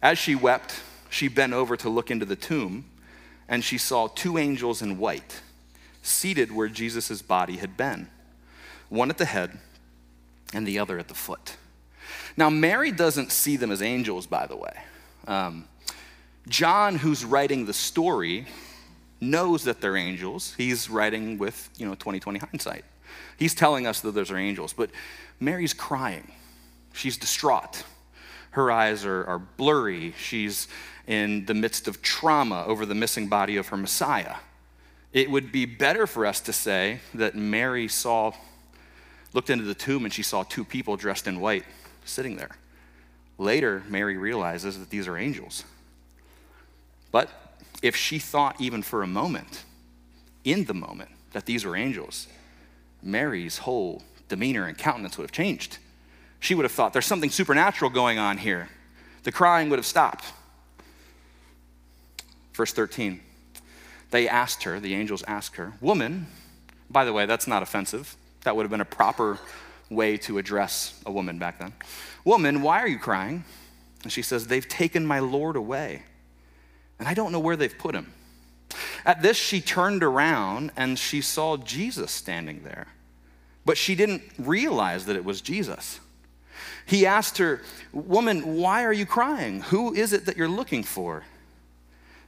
As 0.00 0.18
she 0.18 0.34
wept, 0.34 0.74
she 1.10 1.28
bent 1.28 1.52
over 1.52 1.76
to 1.76 1.90
look 1.90 2.10
into 2.10 2.24
the 2.24 2.36
tomb, 2.36 2.86
and 3.52 3.62
she 3.62 3.76
saw 3.76 4.08
two 4.08 4.38
angels 4.38 4.80
in 4.80 4.96
white 4.96 5.42
seated 6.00 6.50
where 6.50 6.68
Jesus' 6.68 7.20
body 7.20 7.58
had 7.58 7.76
been, 7.76 8.08
one 8.88 9.10
at 9.10 9.18
the 9.18 9.26
head 9.26 9.58
and 10.54 10.66
the 10.66 10.78
other 10.78 10.98
at 10.98 11.08
the 11.08 11.14
foot. 11.14 11.56
Now, 12.34 12.48
Mary 12.48 12.90
doesn't 12.90 13.30
see 13.30 13.58
them 13.58 13.70
as 13.70 13.82
angels, 13.82 14.26
by 14.26 14.46
the 14.46 14.56
way. 14.56 14.72
Um, 15.26 15.66
John, 16.48 16.96
who's 16.96 17.26
writing 17.26 17.66
the 17.66 17.74
story, 17.74 18.46
knows 19.20 19.64
that 19.64 19.82
they're 19.82 19.98
angels. 19.98 20.54
He's 20.56 20.88
writing 20.88 21.36
with, 21.36 21.68
you 21.76 21.84
know, 21.84 21.94
2020 21.94 22.38
hindsight. 22.38 22.86
He's 23.36 23.54
telling 23.54 23.86
us 23.86 24.00
that 24.00 24.12
those 24.12 24.30
are 24.30 24.38
angels, 24.38 24.72
but 24.72 24.88
Mary's 25.40 25.74
crying. 25.74 26.32
She's 26.94 27.18
distraught. 27.18 27.84
Her 28.52 28.70
eyes 28.70 29.04
are, 29.04 29.24
are 29.26 29.38
blurry. 29.38 30.14
She's 30.18 30.68
in 31.06 31.46
the 31.46 31.54
midst 31.54 31.88
of 31.88 32.02
trauma 32.02 32.64
over 32.66 32.86
the 32.86 32.94
missing 32.94 33.28
body 33.28 33.56
of 33.56 33.68
her 33.68 33.76
Messiah. 33.76 34.36
It 35.12 35.30
would 35.30 35.52
be 35.52 35.66
better 35.66 36.06
for 36.06 36.24
us 36.24 36.40
to 36.40 36.52
say 36.52 37.00
that 37.14 37.34
Mary 37.34 37.88
saw, 37.88 38.32
looked 39.32 39.50
into 39.50 39.64
the 39.64 39.74
tomb 39.74 40.04
and 40.04 40.12
she 40.12 40.22
saw 40.22 40.42
two 40.42 40.64
people 40.64 40.96
dressed 40.96 41.26
in 41.26 41.40
white 41.40 41.64
sitting 42.04 42.36
there. 42.36 42.56
Later, 43.38 43.82
Mary 43.88 44.16
realizes 44.16 44.78
that 44.78 44.90
these 44.90 45.08
are 45.08 45.18
angels. 45.18 45.64
But 47.10 47.28
if 47.82 47.96
she 47.96 48.18
thought 48.18 48.60
even 48.60 48.82
for 48.82 49.02
a 49.02 49.06
moment, 49.06 49.64
in 50.44 50.64
the 50.64 50.74
moment, 50.74 51.10
that 51.32 51.46
these 51.46 51.64
were 51.64 51.76
angels, 51.76 52.28
Mary's 53.02 53.58
whole 53.58 54.02
demeanor 54.28 54.66
and 54.66 54.78
countenance 54.78 55.18
would 55.18 55.24
have 55.24 55.32
changed. 55.32 55.78
She 56.40 56.54
would 56.54 56.64
have 56.64 56.72
thought 56.72 56.92
there's 56.92 57.06
something 57.06 57.30
supernatural 57.30 57.90
going 57.90 58.18
on 58.18 58.38
here. 58.38 58.68
The 59.24 59.32
crying 59.32 59.68
would 59.70 59.78
have 59.78 59.86
stopped. 59.86 60.24
Verse 62.54 62.72
13. 62.72 63.20
They 64.10 64.28
asked 64.28 64.64
her, 64.64 64.78
the 64.78 64.94
angels 64.94 65.24
asked 65.26 65.56
her, 65.56 65.72
Woman, 65.80 66.26
by 66.90 67.04
the 67.04 67.12
way, 67.12 67.26
that's 67.26 67.46
not 67.46 67.62
offensive. 67.62 68.16
That 68.44 68.56
would 68.56 68.64
have 68.64 68.70
been 68.70 68.80
a 68.80 68.84
proper 68.84 69.38
way 69.88 70.16
to 70.18 70.38
address 70.38 71.00
a 71.06 71.12
woman 71.12 71.38
back 71.38 71.58
then. 71.58 71.72
Woman, 72.24 72.62
why 72.62 72.80
are 72.80 72.88
you 72.88 72.98
crying? 72.98 73.44
And 74.02 74.12
she 74.12 74.22
says, 74.22 74.46
They've 74.46 74.68
taken 74.68 75.06
my 75.06 75.20
Lord 75.20 75.56
away, 75.56 76.02
and 76.98 77.08
I 77.08 77.14
don't 77.14 77.32
know 77.32 77.40
where 77.40 77.56
they've 77.56 77.76
put 77.76 77.94
him. 77.94 78.12
At 79.04 79.22
this, 79.22 79.36
she 79.36 79.60
turned 79.60 80.02
around 80.02 80.72
and 80.76 80.98
she 80.98 81.20
saw 81.20 81.56
Jesus 81.56 82.10
standing 82.10 82.62
there, 82.62 82.86
but 83.64 83.76
she 83.76 83.94
didn't 83.94 84.22
realize 84.38 85.06
that 85.06 85.16
it 85.16 85.24
was 85.24 85.40
Jesus. 85.40 86.00
He 86.86 87.06
asked 87.06 87.38
her, 87.38 87.62
Woman, 87.92 88.56
why 88.56 88.84
are 88.84 88.92
you 88.92 89.06
crying? 89.06 89.62
Who 89.62 89.94
is 89.94 90.12
it 90.12 90.26
that 90.26 90.36
you're 90.36 90.48
looking 90.48 90.82
for? 90.82 91.24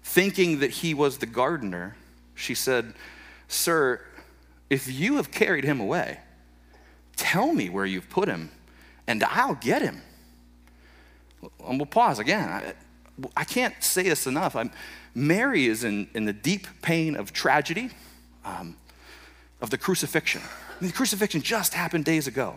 Thinking 0.05 0.61
that 0.61 0.71
he 0.71 0.95
was 0.95 1.19
the 1.19 1.27
gardener, 1.27 1.97
she 2.37 2.55
said, 2.55 2.95
Sir, 3.49 4.01
if 4.71 4.89
you 4.89 5.17
have 5.17 5.33
carried 5.33 5.65
him 5.65 5.81
away, 5.81 6.21
Tell 7.17 7.53
me 7.53 7.69
where 7.71 7.87
you've 7.87 8.11
put 8.11 8.29
him, 8.29 8.51
and 9.07 9.23
I'll 9.23 9.55
get 9.55 9.83
him. 9.83 10.03
And 11.67 11.79
we'll 11.79 11.87
pause 11.87 12.19
again. 12.19 12.49
I, 12.49 12.75
I 13.37 13.45
can't 13.45 13.75
say 13.83 14.05
this 14.05 14.27
enough. 14.27 14.57
I'm, 14.57 14.71
Mary 15.15 15.67
is 15.67 15.85
in, 15.85 16.09
in 16.15 16.25
the 16.25 16.33
deep 16.33 16.67
pain 16.83 17.15
of 17.15 17.33
tragedy, 17.33 17.91
um, 18.45 18.77
of 19.61 19.71
the 19.71 19.79
crucifixion. 19.79 20.43
The 20.81 20.91
crucifixion 20.91 21.41
just 21.41 21.75
happened 21.75 22.05
days 22.05 22.27
ago. 22.27 22.57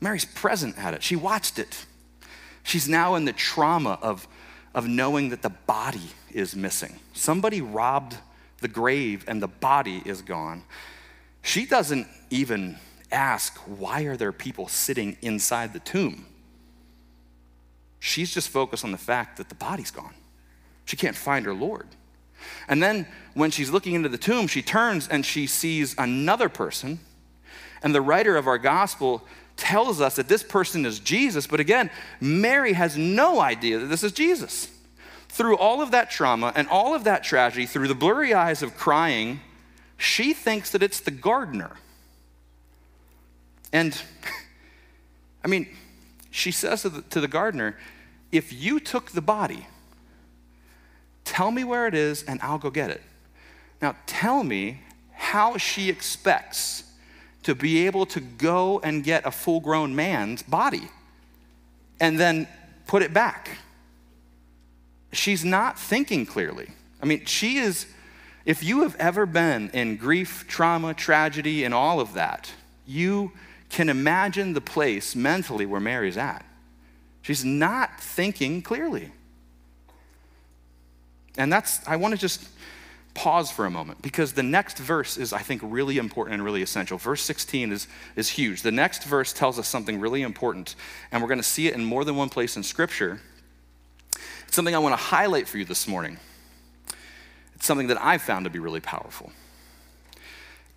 Mary's 0.00 0.24
present 0.24 0.78
at 0.78 0.94
it, 0.94 1.02
she 1.02 1.16
watched 1.16 1.58
it. 1.58 1.84
She's 2.62 2.88
now 2.88 3.14
in 3.14 3.26
the 3.26 3.32
trauma 3.32 3.98
of, 4.00 4.26
of 4.74 4.88
knowing 4.88 5.28
that 5.28 5.42
the 5.42 5.50
body 5.50 6.10
is 6.34 6.54
missing. 6.56 6.98
Somebody 7.12 7.60
robbed 7.60 8.16
the 8.60 8.68
grave 8.68 9.24
and 9.28 9.42
the 9.42 9.48
body 9.48 10.02
is 10.04 10.22
gone. 10.22 10.64
She 11.42 11.66
doesn't 11.66 12.06
even 12.30 12.78
ask, 13.12 13.56
why 13.66 14.02
are 14.02 14.16
there 14.16 14.32
people 14.32 14.68
sitting 14.68 15.16
inside 15.22 15.72
the 15.72 15.78
tomb? 15.80 16.26
She's 18.00 18.32
just 18.32 18.48
focused 18.48 18.84
on 18.84 18.92
the 18.92 18.98
fact 18.98 19.38
that 19.38 19.48
the 19.48 19.54
body's 19.54 19.90
gone. 19.90 20.14
She 20.84 20.96
can't 20.96 21.16
find 21.16 21.46
her 21.46 21.54
Lord. 21.54 21.88
And 22.68 22.82
then 22.82 23.06
when 23.34 23.50
she's 23.50 23.70
looking 23.70 23.94
into 23.94 24.08
the 24.08 24.18
tomb, 24.18 24.46
she 24.46 24.62
turns 24.62 25.08
and 25.08 25.24
she 25.24 25.46
sees 25.46 25.94
another 25.96 26.48
person. 26.48 27.00
And 27.82 27.94
the 27.94 28.02
writer 28.02 28.36
of 28.36 28.46
our 28.46 28.58
gospel 28.58 29.24
tells 29.56 30.00
us 30.00 30.16
that 30.16 30.28
this 30.28 30.42
person 30.42 30.84
is 30.84 30.98
Jesus. 30.98 31.46
But 31.46 31.60
again, 31.60 31.90
Mary 32.20 32.72
has 32.72 32.96
no 32.96 33.40
idea 33.40 33.78
that 33.78 33.86
this 33.86 34.02
is 34.02 34.12
Jesus. 34.12 34.68
Through 35.34 35.56
all 35.56 35.82
of 35.82 35.90
that 35.90 36.10
trauma 36.10 36.52
and 36.54 36.68
all 36.68 36.94
of 36.94 37.04
that 37.04 37.24
tragedy, 37.24 37.66
through 37.66 37.88
the 37.88 37.94
blurry 37.94 38.32
eyes 38.32 38.62
of 38.62 38.76
crying, 38.76 39.40
she 39.96 40.32
thinks 40.32 40.70
that 40.70 40.82
it's 40.82 41.00
the 41.00 41.10
gardener 41.10 41.72
and 43.74 44.00
I 45.44 45.48
mean, 45.48 45.68
she 46.30 46.52
says 46.52 46.82
to 46.82 46.88
the, 46.88 47.02
to 47.02 47.20
the 47.20 47.28
gardener, 47.28 47.76
if 48.32 48.50
you 48.50 48.80
took 48.80 49.10
the 49.10 49.20
body, 49.20 49.66
tell 51.24 51.50
me 51.50 51.64
where 51.64 51.86
it 51.86 51.94
is 51.94 52.22
and 52.22 52.40
I'll 52.40 52.56
go 52.56 52.70
get 52.70 52.88
it. 52.90 53.02
Now, 53.82 53.96
tell 54.06 54.42
me 54.42 54.80
how 55.12 55.58
she 55.58 55.90
expects 55.90 56.84
to 57.42 57.54
be 57.54 57.86
able 57.86 58.06
to 58.06 58.20
go 58.20 58.80
and 58.82 59.04
get 59.04 59.26
a 59.26 59.30
full 59.30 59.60
grown 59.60 59.94
man's 59.94 60.42
body 60.42 60.88
and 62.00 62.18
then 62.18 62.48
put 62.86 63.02
it 63.02 63.12
back. 63.12 63.58
She's 65.16 65.44
not 65.44 65.78
thinking 65.78 66.26
clearly. 66.26 66.68
I 67.02 67.06
mean, 67.06 67.24
she 67.24 67.58
is, 67.58 67.86
if 68.44 68.62
you 68.62 68.82
have 68.82 68.96
ever 68.96 69.26
been 69.26 69.70
in 69.70 69.96
grief, 69.96 70.46
trauma, 70.48 70.94
tragedy, 70.94 71.64
and 71.64 71.74
all 71.74 72.00
of 72.00 72.14
that, 72.14 72.52
you 72.86 73.32
can 73.70 73.88
imagine 73.88 74.52
the 74.52 74.60
place 74.60 75.16
mentally 75.16 75.66
where 75.66 75.80
Mary's 75.80 76.16
at. 76.16 76.44
She's 77.22 77.44
not 77.44 78.00
thinking 78.00 78.62
clearly. 78.62 79.12
And 81.36 81.52
that's, 81.52 81.86
I 81.86 81.96
want 81.96 82.12
to 82.12 82.20
just 82.20 82.48
pause 83.14 83.50
for 83.50 83.64
a 83.64 83.70
moment 83.70 84.02
because 84.02 84.32
the 84.32 84.42
next 84.42 84.78
verse 84.78 85.16
is, 85.16 85.32
I 85.32 85.40
think, 85.40 85.62
really 85.64 85.98
important 85.98 86.34
and 86.34 86.44
really 86.44 86.62
essential. 86.62 86.98
Verse 86.98 87.22
16 87.22 87.72
is, 87.72 87.88
is 88.16 88.28
huge. 88.28 88.62
The 88.62 88.72
next 88.72 89.04
verse 89.04 89.32
tells 89.32 89.58
us 89.58 89.68
something 89.68 90.00
really 90.00 90.22
important, 90.22 90.74
and 91.10 91.22
we're 91.22 91.28
going 91.28 91.38
to 91.38 91.44
see 91.44 91.66
it 91.66 91.74
in 91.74 91.84
more 91.84 92.04
than 92.04 92.16
one 92.16 92.28
place 92.28 92.56
in 92.56 92.62
Scripture. 92.62 93.20
Something 94.54 94.76
I 94.76 94.78
want 94.78 94.92
to 94.92 95.04
highlight 95.04 95.48
for 95.48 95.58
you 95.58 95.64
this 95.64 95.88
morning. 95.88 96.16
It's 97.56 97.66
something 97.66 97.88
that 97.88 98.00
I've 98.00 98.22
found 98.22 98.44
to 98.44 98.50
be 98.50 98.60
really 98.60 98.78
powerful. 98.78 99.32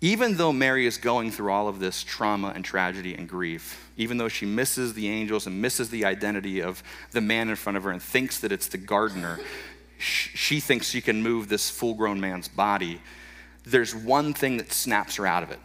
Even 0.00 0.36
though 0.36 0.52
Mary 0.52 0.84
is 0.84 0.98
going 0.98 1.30
through 1.30 1.52
all 1.52 1.68
of 1.68 1.78
this 1.78 2.02
trauma 2.02 2.48
and 2.56 2.64
tragedy 2.64 3.14
and 3.14 3.28
grief, 3.28 3.88
even 3.96 4.16
though 4.16 4.26
she 4.26 4.46
misses 4.46 4.94
the 4.94 5.08
angels 5.08 5.46
and 5.46 5.62
misses 5.62 5.90
the 5.90 6.04
identity 6.04 6.60
of 6.60 6.82
the 7.12 7.20
man 7.20 7.48
in 7.48 7.54
front 7.54 7.76
of 7.76 7.84
her 7.84 7.92
and 7.92 8.02
thinks 8.02 8.40
that 8.40 8.50
it's 8.50 8.66
the 8.66 8.78
gardener, 8.78 9.38
she 9.96 10.58
thinks 10.58 10.90
she 10.90 11.00
can 11.00 11.22
move 11.22 11.48
this 11.48 11.70
full 11.70 11.94
grown 11.94 12.20
man's 12.20 12.48
body. 12.48 13.00
There's 13.62 13.94
one 13.94 14.34
thing 14.34 14.56
that 14.56 14.72
snaps 14.72 15.14
her 15.14 15.26
out 15.26 15.44
of 15.44 15.52
it 15.52 15.60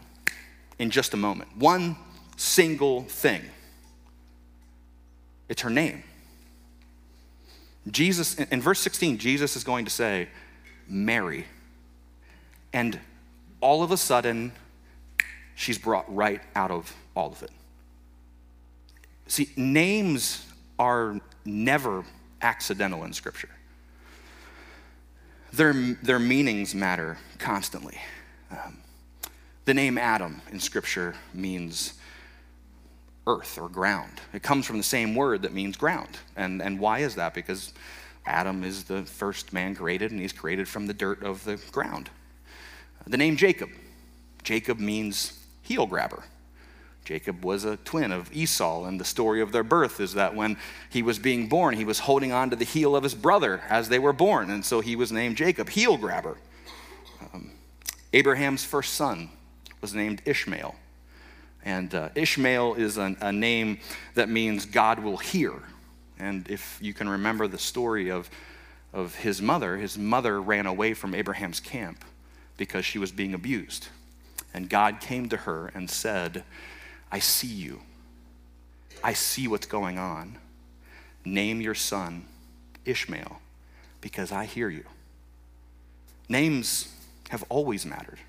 in 0.78 0.92
just 0.92 1.16
a 1.16 1.18
moment. 1.18 1.58
One 1.58 1.96
single 2.38 3.06
thing. 3.06 3.42
It's 5.50 5.64
her 5.64 5.72
name. 5.72 6.04
Jesus, 7.90 8.36
in 8.36 8.62
verse 8.62 8.80
16, 8.80 9.18
Jesus 9.18 9.56
is 9.56 9.64
going 9.64 9.86
to 9.86 9.92
say, 9.92 10.30
Mary. 10.88 11.46
And 12.72 13.00
all 13.62 13.84
of 13.84 13.92
a 13.92 13.98
sudden, 13.98 14.54
she's 15.56 15.78
brought 15.78 16.14
right 16.14 16.42
out 16.56 16.72
of 16.72 16.96
all 17.16 17.32
of 17.32 17.44
it. 17.44 17.52
See, 19.28 19.50
names 19.56 20.46
are 20.80 21.20
never 21.46 22.06
accidental 22.42 23.04
in 23.04 23.14
Scripture 23.14 23.50
their, 25.54 25.74
their 26.02 26.20
meanings 26.20 26.74
matter 26.74 27.18
constantly. 27.38 27.98
Um, 28.52 28.80
the 29.66 29.74
name 29.74 29.98
Adam 29.98 30.42
in 30.52 30.60
Scripture 30.60 31.16
means 31.34 31.94
earth 33.28 33.58
or 33.58 33.70
ground. 33.70 34.22
It 34.34 34.44
comes 34.44 34.66
from 34.66 34.78
the 34.78 34.84
same 34.84 35.16
word 35.16 35.44
that 35.44 35.54
means 35.54 35.78
ground. 35.78 36.18
And, 36.36 36.62
and 36.62 36.80
why 36.80 37.00
is 37.00 37.16
that? 37.16 37.34
Because 37.34 37.74
Adam 38.26 38.64
is 38.64 38.86
the 38.86 39.04
first 39.04 39.54
man 39.54 39.76
created, 39.76 40.12
and 40.12 40.20
he's 40.20 40.34
created 40.34 40.68
from 40.68 40.88
the 40.88 40.94
dirt 40.94 41.24
of 41.24 41.44
the 41.44 41.58
ground. 41.72 42.10
The 43.08 43.18
name 43.18 43.36
Jacob. 43.36 43.70
Jacob 44.44 44.80
means 44.80 45.40
heel 45.62 45.86
grabber. 45.86 46.24
Jacob 47.06 47.44
was 47.44 47.66
a 47.66 47.78
twin 47.78 48.12
of 48.12 48.34
Esau, 48.34 48.86
and 48.86 49.00
the 49.00 49.06
story 49.06 49.42
of 49.42 49.52
their 49.52 49.64
birth 49.64 50.00
is 50.00 50.14
that 50.14 50.36
when 50.36 50.58
he 50.90 51.04
was 51.04 51.20
being 51.20 51.50
born, 51.50 51.76
he 51.76 51.84
was 51.84 52.00
holding 52.00 52.32
on 52.32 52.50
to 52.50 52.56
the 52.56 52.64
heel 52.64 52.96
of 52.96 53.04
his 53.04 53.14
brother 53.14 53.62
as 53.70 53.90
they 53.90 54.00
were 54.00 54.14
born, 54.14 54.50
and 54.50 54.64
so 54.64 54.80
he 54.80 54.96
was 54.96 55.12
named 55.12 55.36
Jacob, 55.36 55.70
heel 55.70 55.98
grabber. 55.98 56.38
Um, 57.34 57.52
Abraham's 58.14 58.64
first 58.64 58.94
son 58.94 59.30
was 59.82 59.94
named 59.94 60.22
Ishmael, 60.26 60.76
and 61.64 61.94
uh, 61.96 62.10
Ishmael 62.16 62.76
is 62.76 62.98
a, 62.98 63.16
a 63.22 63.32
name 63.32 63.80
that 64.16 64.30
means 64.30 64.66
God 64.66 65.00
will 65.00 65.18
hear. 65.18 65.54
And 66.20 66.48
if 66.50 66.78
you 66.82 66.94
can 66.94 67.08
remember 67.08 67.48
the 67.48 67.58
story 67.58 68.12
of, 68.12 68.30
of 68.94 69.16
his 69.16 69.42
mother, 69.42 69.78
his 69.78 69.98
mother 69.98 70.42
ran 70.42 70.66
away 70.66 70.94
from 70.94 71.16
Abraham's 71.16 71.60
camp 71.60 72.04
because 72.58 72.86
she 72.86 73.00
was 73.00 73.12
being 73.12 73.34
abused. 73.34 73.88
And 74.54 74.70
God 74.70 75.00
came 75.00 75.30
to 75.30 75.38
her 75.38 75.72
and 75.74 75.90
said, 75.90 76.44
I 77.12 77.20
see 77.20 77.48
you. 77.48 77.82
I 79.04 79.14
see 79.14 79.48
what's 79.48 79.66
going 79.66 79.98
on. 79.98 80.38
Name 81.26 81.62
your 81.62 81.76
son 81.76 82.26
Ishmael 82.86 83.40
because 84.02 84.32
I 84.32 84.46
hear 84.46 84.70
you. 84.70 84.84
Names 86.30 86.94
have 87.30 87.44
always 87.50 87.86
mattered 87.86 88.20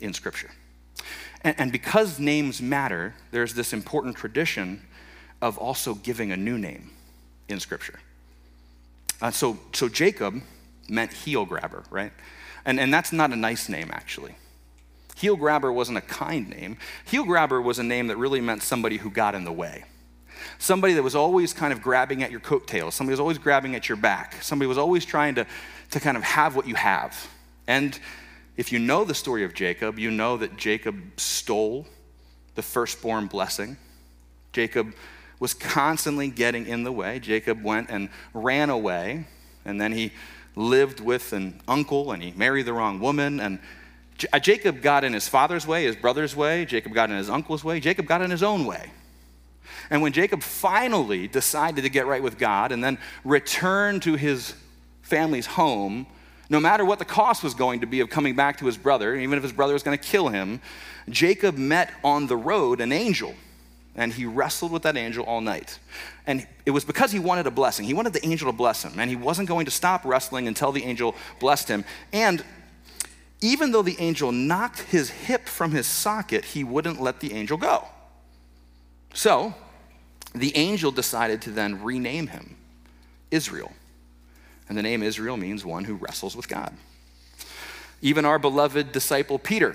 in 0.00 0.14
Scripture. 0.14 0.50
And, 1.42 1.54
and, 1.58 1.72
because 1.72 2.18
names 2.18 2.60
matter, 2.60 3.14
there's 3.30 3.54
this 3.54 3.72
important 3.72 4.16
tradition 4.16 4.82
of 5.40 5.56
also 5.56 5.94
giving 5.94 6.32
a 6.32 6.36
new 6.36 6.58
name 6.58 6.90
in 7.48 7.60
Scripture. 7.60 7.98
Uh, 9.22 9.30
so, 9.30 9.58
so 9.72 9.88
Jacob 9.88 10.42
meant 10.88 11.12
heel 11.12 11.44
grabber, 11.44 11.84
right? 11.90 12.12
And, 12.64 12.78
and 12.78 12.92
that's 12.92 13.12
not 13.12 13.32
a 13.32 13.36
nice 13.36 13.68
name, 13.68 13.90
actually. 13.92 14.34
Heel 15.16 15.36
grabber 15.36 15.72
wasn't 15.72 15.98
a 15.98 16.02
kind 16.02 16.48
name. 16.48 16.76
Heel 17.04 17.24
grabber 17.24 17.60
was 17.60 17.78
a 17.78 17.82
name 17.82 18.06
that 18.08 18.16
really 18.16 18.40
meant 18.40 18.62
somebody 18.62 18.96
who 18.96 19.10
got 19.10 19.34
in 19.34 19.44
the 19.44 19.52
way. 19.52 19.84
Somebody 20.58 20.94
that 20.94 21.02
was 21.02 21.14
always 21.14 21.52
kind 21.52 21.72
of 21.72 21.82
grabbing 21.82 22.22
at 22.22 22.30
your 22.30 22.40
coattails. 22.40 22.94
Somebody 22.94 23.12
was 23.12 23.20
always 23.20 23.38
grabbing 23.38 23.74
at 23.74 23.88
your 23.88 23.96
back. 23.96 24.42
Somebody 24.42 24.66
was 24.66 24.78
always 24.78 25.04
trying 25.04 25.34
to, 25.34 25.46
to 25.90 26.00
kind 26.00 26.16
of 26.16 26.22
have 26.22 26.56
what 26.56 26.66
you 26.66 26.74
have. 26.74 27.28
And 27.66 27.98
if 28.60 28.70
you 28.70 28.78
know 28.78 29.04
the 29.04 29.14
story 29.14 29.42
of 29.42 29.54
Jacob, 29.54 29.98
you 29.98 30.10
know 30.10 30.36
that 30.36 30.58
Jacob 30.58 30.94
stole 31.16 31.86
the 32.56 32.60
firstborn 32.60 33.26
blessing. 33.26 33.78
Jacob 34.52 34.92
was 35.38 35.54
constantly 35.54 36.28
getting 36.28 36.66
in 36.66 36.84
the 36.84 36.92
way. 36.92 37.18
Jacob 37.20 37.64
went 37.64 37.88
and 37.88 38.10
ran 38.34 38.68
away, 38.68 39.24
and 39.64 39.80
then 39.80 39.92
he 39.92 40.12
lived 40.56 41.00
with 41.00 41.32
an 41.32 41.58
uncle 41.66 42.12
and 42.12 42.22
he 42.22 42.32
married 42.32 42.66
the 42.66 42.72
wrong 42.74 43.00
woman 43.00 43.40
and 43.40 43.60
uh, 44.30 44.38
Jacob 44.38 44.82
got 44.82 45.04
in 45.04 45.14
his 45.14 45.26
father's 45.26 45.66
way, 45.66 45.84
his 45.84 45.96
brother's 45.96 46.36
way. 46.36 46.66
Jacob 46.66 46.92
got 46.92 47.08
in 47.08 47.16
his 47.16 47.30
uncle's 47.30 47.64
way. 47.64 47.80
Jacob 47.80 48.04
got 48.04 48.20
in 48.20 48.30
his 48.30 48.42
own 48.42 48.66
way. 48.66 48.90
And 49.88 50.02
when 50.02 50.12
Jacob 50.12 50.42
finally 50.42 51.28
decided 51.28 51.84
to 51.84 51.88
get 51.88 52.06
right 52.06 52.22
with 52.22 52.36
God 52.36 52.72
and 52.72 52.84
then 52.84 52.98
return 53.24 54.00
to 54.00 54.16
his 54.16 54.52
family's 55.00 55.46
home, 55.46 56.06
no 56.50 56.58
matter 56.58 56.84
what 56.84 56.98
the 56.98 57.04
cost 57.04 57.42
was 57.44 57.54
going 57.54 57.80
to 57.80 57.86
be 57.86 58.00
of 58.00 58.10
coming 58.10 58.34
back 58.34 58.58
to 58.58 58.66
his 58.66 58.76
brother, 58.76 59.14
even 59.14 59.38
if 59.38 59.42
his 59.42 59.52
brother 59.52 59.72
was 59.72 59.84
going 59.84 59.96
to 59.96 60.04
kill 60.04 60.28
him, 60.28 60.60
Jacob 61.08 61.56
met 61.56 61.92
on 62.02 62.26
the 62.26 62.36
road 62.36 62.80
an 62.80 62.92
angel. 62.92 63.34
And 63.94 64.12
he 64.12 64.24
wrestled 64.24 64.72
with 64.72 64.82
that 64.82 64.96
angel 64.96 65.24
all 65.24 65.40
night. 65.40 65.78
And 66.26 66.46
it 66.66 66.72
was 66.72 66.84
because 66.84 67.12
he 67.12 67.18
wanted 67.18 67.46
a 67.46 67.50
blessing. 67.50 67.86
He 67.86 67.94
wanted 67.94 68.12
the 68.12 68.24
angel 68.26 68.50
to 68.50 68.56
bless 68.56 68.84
him. 68.84 68.98
And 68.98 69.08
he 69.08 69.16
wasn't 69.16 69.48
going 69.48 69.64
to 69.64 69.70
stop 69.70 70.04
wrestling 70.04 70.48
until 70.48 70.72
the 70.72 70.84
angel 70.84 71.14
blessed 71.38 71.68
him. 71.68 71.84
And 72.12 72.44
even 73.40 73.72
though 73.72 73.82
the 73.82 73.96
angel 73.98 74.32
knocked 74.32 74.80
his 74.80 75.10
hip 75.10 75.46
from 75.46 75.72
his 75.72 75.86
socket, 75.86 76.44
he 76.44 76.64
wouldn't 76.64 77.00
let 77.00 77.20
the 77.20 77.32
angel 77.32 77.56
go. 77.56 77.86
So 79.14 79.54
the 80.34 80.56
angel 80.56 80.90
decided 80.90 81.42
to 81.42 81.50
then 81.50 81.82
rename 81.82 82.28
him 82.28 82.56
Israel. 83.30 83.72
And 84.70 84.78
the 84.78 84.82
name 84.82 85.02
Israel 85.02 85.36
means 85.36 85.64
one 85.64 85.82
who 85.82 85.96
wrestles 85.96 86.36
with 86.36 86.46
God. 86.46 86.72
Even 88.02 88.24
our 88.24 88.38
beloved 88.38 88.92
disciple 88.92 89.36
Peter 89.36 89.74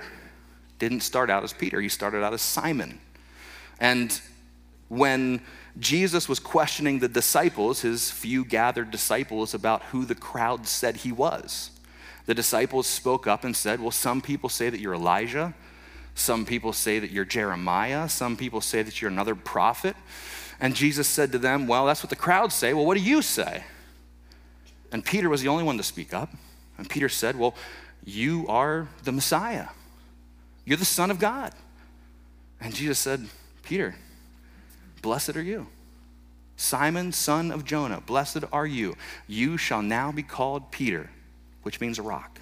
didn't 0.78 1.00
start 1.00 1.28
out 1.28 1.44
as 1.44 1.52
Peter, 1.52 1.82
he 1.82 1.90
started 1.90 2.24
out 2.24 2.32
as 2.32 2.40
Simon. 2.40 2.98
And 3.78 4.18
when 4.88 5.42
Jesus 5.78 6.30
was 6.30 6.40
questioning 6.40 6.98
the 6.98 7.08
disciples, 7.08 7.82
his 7.82 8.10
few 8.10 8.42
gathered 8.42 8.90
disciples, 8.90 9.52
about 9.52 9.82
who 9.82 10.06
the 10.06 10.14
crowd 10.14 10.66
said 10.66 10.96
he 10.96 11.12
was, 11.12 11.72
the 12.24 12.34
disciples 12.34 12.86
spoke 12.86 13.26
up 13.26 13.44
and 13.44 13.54
said, 13.54 13.80
Well, 13.80 13.90
some 13.90 14.22
people 14.22 14.48
say 14.48 14.70
that 14.70 14.80
you're 14.80 14.94
Elijah. 14.94 15.52
Some 16.14 16.46
people 16.46 16.72
say 16.72 17.00
that 17.00 17.10
you're 17.10 17.26
Jeremiah. 17.26 18.08
Some 18.08 18.34
people 18.34 18.62
say 18.62 18.82
that 18.82 19.02
you're 19.02 19.10
another 19.10 19.34
prophet. 19.34 19.94
And 20.58 20.74
Jesus 20.74 21.06
said 21.06 21.32
to 21.32 21.38
them, 21.38 21.66
Well, 21.66 21.84
that's 21.84 22.02
what 22.02 22.08
the 22.08 22.16
crowd 22.16 22.50
say. 22.50 22.72
Well, 22.72 22.86
what 22.86 22.96
do 22.96 23.02
you 23.02 23.20
say? 23.20 23.62
And 24.92 25.04
Peter 25.04 25.28
was 25.28 25.42
the 25.42 25.48
only 25.48 25.64
one 25.64 25.76
to 25.76 25.82
speak 25.82 26.14
up. 26.14 26.30
And 26.78 26.88
Peter 26.88 27.08
said, 27.08 27.38
Well, 27.38 27.54
you 28.04 28.46
are 28.48 28.88
the 29.04 29.12
Messiah. 29.12 29.68
You're 30.64 30.78
the 30.78 30.84
Son 30.84 31.10
of 31.10 31.18
God. 31.18 31.52
And 32.60 32.74
Jesus 32.74 32.98
said, 32.98 33.26
Peter, 33.62 33.96
blessed 35.02 35.36
are 35.36 35.42
you. 35.42 35.66
Simon, 36.56 37.12
son 37.12 37.50
of 37.50 37.64
Jonah, 37.64 38.00
blessed 38.00 38.44
are 38.50 38.66
you. 38.66 38.96
You 39.26 39.58
shall 39.58 39.82
now 39.82 40.10
be 40.10 40.22
called 40.22 40.70
Peter 40.70 41.10
which 41.66 41.80
means 41.80 41.98
rock. 41.98 42.38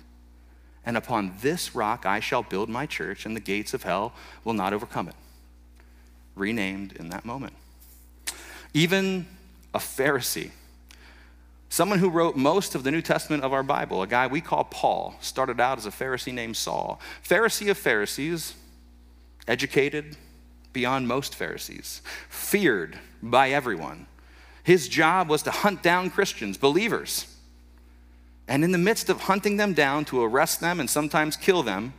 And 0.84 0.98
upon 0.98 1.32
this 1.40 1.74
rock 1.74 2.04
I 2.04 2.20
shall 2.20 2.42
build 2.42 2.68
my 2.68 2.84
church, 2.84 3.24
and 3.24 3.34
the 3.34 3.40
gates 3.40 3.72
of 3.72 3.84
hell 3.84 4.12
will 4.44 4.52
not 4.52 4.74
overcome 4.74 5.08
it. 5.08 5.14
Renamed 6.36 6.92
in 6.92 7.08
that 7.08 7.24
moment. 7.24 7.54
Even 8.74 9.24
a 9.72 9.78
Pharisee, 9.78 10.50
someone 11.74 11.98
who 11.98 12.08
wrote 12.08 12.36
most 12.36 12.74
of 12.74 12.84
the 12.84 12.90
New 12.90 13.02
Testament 13.02 13.42
of 13.42 13.52
our 13.52 13.62
Bible, 13.62 14.02
a 14.02 14.06
guy 14.06 14.26
we 14.26 14.40
call 14.40 14.64
Paul, 14.64 15.14
started 15.20 15.60
out 15.60 15.78
as 15.78 15.86
a 15.86 15.90
Pharisee 15.90 16.32
named 16.32 16.56
Saul. 16.56 17.00
Pharisee 17.26 17.70
of 17.70 17.76
Pharisees, 17.78 18.54
educated 19.48 20.16
beyond 20.72 21.08
most 21.08 21.34
Pharisees, 21.34 22.02
feared 22.28 22.98
by 23.22 23.50
everyone. 23.50 24.06
His 24.62 24.88
job 24.88 25.28
was 25.28 25.42
to 25.42 25.50
hunt 25.50 25.82
down 25.82 26.10
Christians, 26.10 26.56
believers 26.56 27.26
and 28.46 28.62
in 28.62 28.72
the 28.72 28.78
midst 28.78 29.08
of 29.08 29.22
hunting 29.22 29.56
them 29.56 29.72
down 29.72 30.04
to 30.06 30.22
arrest 30.22 30.60
them 30.60 30.80
and 30.80 30.88
sometimes 30.88 31.36
kill 31.36 31.62
them, 31.62 31.94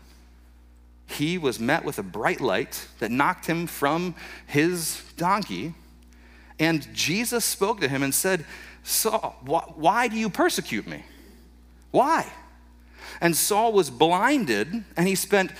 he 1.07 1.37
was 1.37 1.59
met 1.59 1.83
with 1.83 1.99
a 1.99 2.03
bright 2.03 2.41
light 2.41 2.87
that 2.99 3.11
knocked 3.11 3.47
him 3.47 3.67
from 3.67 4.15
his 4.47 5.01
donkey. 5.17 5.73
And 6.59 6.87
Jesus 6.93 7.45
spoke 7.45 7.79
to 7.81 7.87
him 7.87 8.03
and 8.03 8.13
said, 8.13 8.45
Saul, 8.87 9.35
why 9.41 10.07
do 10.07 10.15
you 10.15 10.29
persecute 10.29 10.85
me? 10.85 11.03
Why? 11.89 12.31
And 13.19 13.35
Saul 13.35 13.73
was 13.73 13.89
blinded, 13.89 14.83
and 14.95 15.07
he 15.07 15.15
spent 15.15 15.51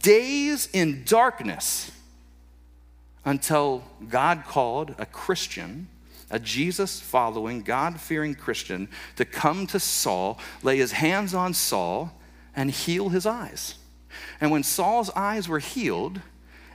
days 0.00 0.68
in 0.72 1.04
darkness 1.04 1.92
until 3.24 3.84
God 4.08 4.42
called 4.48 4.96
a 4.98 5.06
Christian, 5.06 5.86
a 6.28 6.40
Jesus 6.40 6.98
following, 6.98 7.62
God 7.62 8.00
fearing 8.00 8.34
Christian, 8.34 8.88
to 9.14 9.24
come 9.24 9.68
to 9.68 9.78
Saul, 9.78 10.40
lay 10.64 10.78
his 10.78 10.90
hands 10.90 11.34
on 11.34 11.54
Saul, 11.54 12.10
and 12.56 12.68
heal 12.68 13.10
his 13.10 13.26
eyes. 13.26 13.76
And 14.40 14.50
when 14.50 14.64
Saul's 14.64 15.10
eyes 15.10 15.48
were 15.48 15.60
healed, 15.60 16.20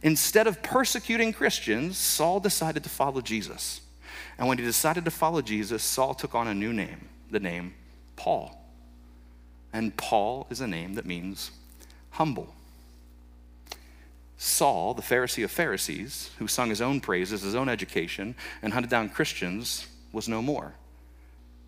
instead 0.02 0.48
of 0.48 0.64
persecuting 0.64 1.34
Christians, 1.34 1.98
Saul 1.98 2.40
decided 2.40 2.84
to 2.84 2.90
follow 2.90 3.20
Jesus. 3.20 3.82
And 4.38 4.48
when 4.48 4.58
he 4.58 4.64
decided 4.64 5.06
to 5.06 5.12
follow 5.12 5.42
Jesus, 5.42 5.84
Saul 5.84 6.14
took 6.14 6.36
on 6.36 6.48
a 6.48 6.54
new 6.54 6.74
name, 6.74 7.10
the 7.32 7.40
name 7.40 7.74
Paul. 8.16 8.62
And 9.74 9.96
Paul 9.98 10.48
is 10.50 10.62
a 10.62 10.68
name 10.68 10.94
that 10.94 11.06
means 11.06 11.52
humble. 12.12 12.54
Saul, 14.38 14.94
the 14.94 15.02
Pharisee 15.02 15.44
of 15.44 15.52
Pharisees, 15.52 16.30
who 16.38 16.48
sung 16.48 16.70
his 16.70 16.82
own 16.82 17.02
praises, 17.02 17.42
his 17.42 17.56
own 17.56 17.70
education, 17.70 18.36
and 18.62 18.74
hunted 18.74 18.90
down 18.90 19.10
Christians, 19.10 19.88
was 20.12 20.28
no 20.28 20.42
more. 20.42 20.74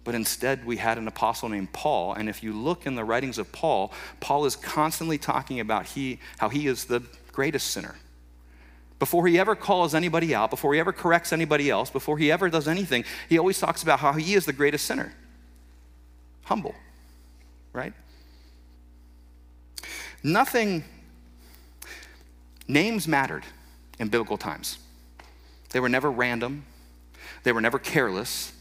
But 0.03 0.15
instead, 0.15 0.65
we 0.65 0.77
had 0.77 0.97
an 0.97 1.07
apostle 1.07 1.49
named 1.49 1.73
Paul. 1.73 2.13
And 2.13 2.29
if 2.29 2.41
you 2.43 2.53
look 2.53 2.85
in 2.85 2.95
the 2.95 3.03
writings 3.03 3.37
of 3.37 3.51
Paul, 3.51 3.91
Paul 4.19 4.45
is 4.45 4.55
constantly 4.55 5.17
talking 5.17 5.59
about 5.59 5.85
he, 5.85 6.19
how 6.37 6.49
he 6.49 6.67
is 6.67 6.85
the 6.85 7.03
greatest 7.31 7.71
sinner. 7.71 7.95
Before 8.99 9.25
he 9.27 9.39
ever 9.39 9.55
calls 9.55 9.95
anybody 9.95 10.35
out, 10.35 10.49
before 10.49 10.73
he 10.73 10.79
ever 10.79 10.91
corrects 10.91 11.31
anybody 11.31 11.69
else, 11.69 11.89
before 11.89 12.17
he 12.17 12.31
ever 12.31 12.49
does 12.49 12.67
anything, 12.67 13.05
he 13.29 13.37
always 13.39 13.57
talks 13.57 13.81
about 13.81 13.99
how 13.99 14.11
he 14.11 14.33
is 14.33 14.45
the 14.45 14.53
greatest 14.53 14.85
sinner. 14.85 15.13
Humble, 16.43 16.75
right? 17.71 17.93
Nothing, 20.21 20.83
names 22.67 23.07
mattered 23.07 23.45
in 23.99 24.09
biblical 24.09 24.37
times. 24.37 24.77
They 25.69 25.79
were 25.79 25.89
never 25.89 26.11
random, 26.11 26.65
they 27.43 27.53
were 27.53 27.61
never 27.61 27.79
careless. 27.79 28.51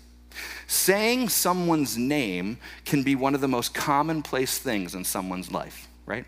Saying 0.68 1.30
someone's 1.30 1.96
name 1.96 2.58
can 2.84 3.02
be 3.02 3.16
one 3.16 3.34
of 3.34 3.40
the 3.40 3.48
most 3.48 3.74
commonplace 3.74 4.58
things 4.58 4.94
in 4.94 5.04
someone's 5.04 5.50
life, 5.50 5.88
right? 6.06 6.26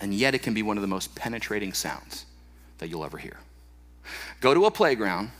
And 0.00 0.14
yet 0.14 0.34
it 0.34 0.42
can 0.42 0.54
be 0.54 0.62
one 0.62 0.78
of 0.78 0.82
the 0.82 0.88
most 0.88 1.14
penetrating 1.14 1.72
sounds 1.72 2.26
that 2.78 2.88
you'll 2.88 3.04
ever 3.04 3.18
hear. 3.18 3.38
Go 4.40 4.54
to 4.54 4.64
a 4.64 4.70
playground 4.70 5.30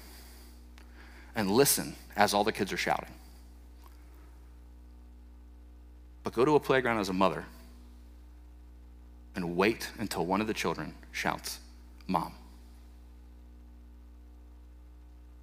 and 1.34 1.50
listen 1.50 1.94
as 2.16 2.34
all 2.34 2.44
the 2.44 2.52
kids 2.52 2.72
are 2.72 2.76
shouting. 2.76 3.08
But 6.22 6.34
go 6.34 6.44
to 6.44 6.54
a 6.54 6.60
playground 6.60 6.98
as 6.98 7.08
a 7.08 7.14
mother 7.14 7.46
and 9.34 9.56
wait 9.56 9.90
until 9.98 10.26
one 10.26 10.40
of 10.40 10.46
the 10.46 10.54
children 10.54 10.94
shouts, 11.12 11.60
Mom. 12.06 12.34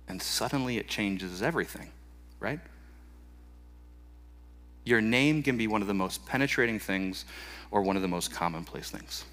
and 0.07 0.21
suddenly 0.21 0.77
it 0.77 0.87
changes 0.87 1.41
everything, 1.41 1.91
right? 2.39 2.59
Your 4.87 5.01
name 5.01 5.43
can 5.43 5.57
be 5.57 5.67
one 5.67 5.81
of 5.81 5.87
the 5.87 5.93
most 5.93 6.25
penetrating 6.25 6.79
things 6.79 7.25
or 7.71 7.81
one 7.81 7.97
of 7.97 8.01
the 8.01 8.07
most 8.07 8.31
commonplace 8.31 8.89
things. 8.89 9.25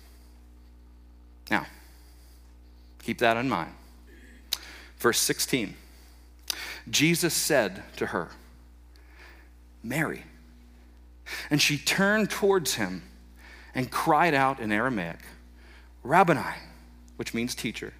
Now, 1.50 1.66
keep 3.02 3.18
that 3.18 3.36
in 3.36 3.48
mind. 3.48 3.72
Verse 4.98 5.20
16 5.20 5.74
Jesus 6.90 7.32
said 7.32 7.82
to 7.96 8.06
her, 8.06 8.30
Mary. 9.82 10.24
And 11.50 11.60
she 11.60 11.78
turned 11.78 12.30
towards 12.30 12.74
him 12.74 13.02
and 13.74 13.90
cried 13.90 14.34
out 14.34 14.60
in 14.60 14.70
Aramaic, 14.70 15.20
Rabboni, 16.02 16.42
which 17.16 17.32
means 17.32 17.54
teacher. 17.54 17.94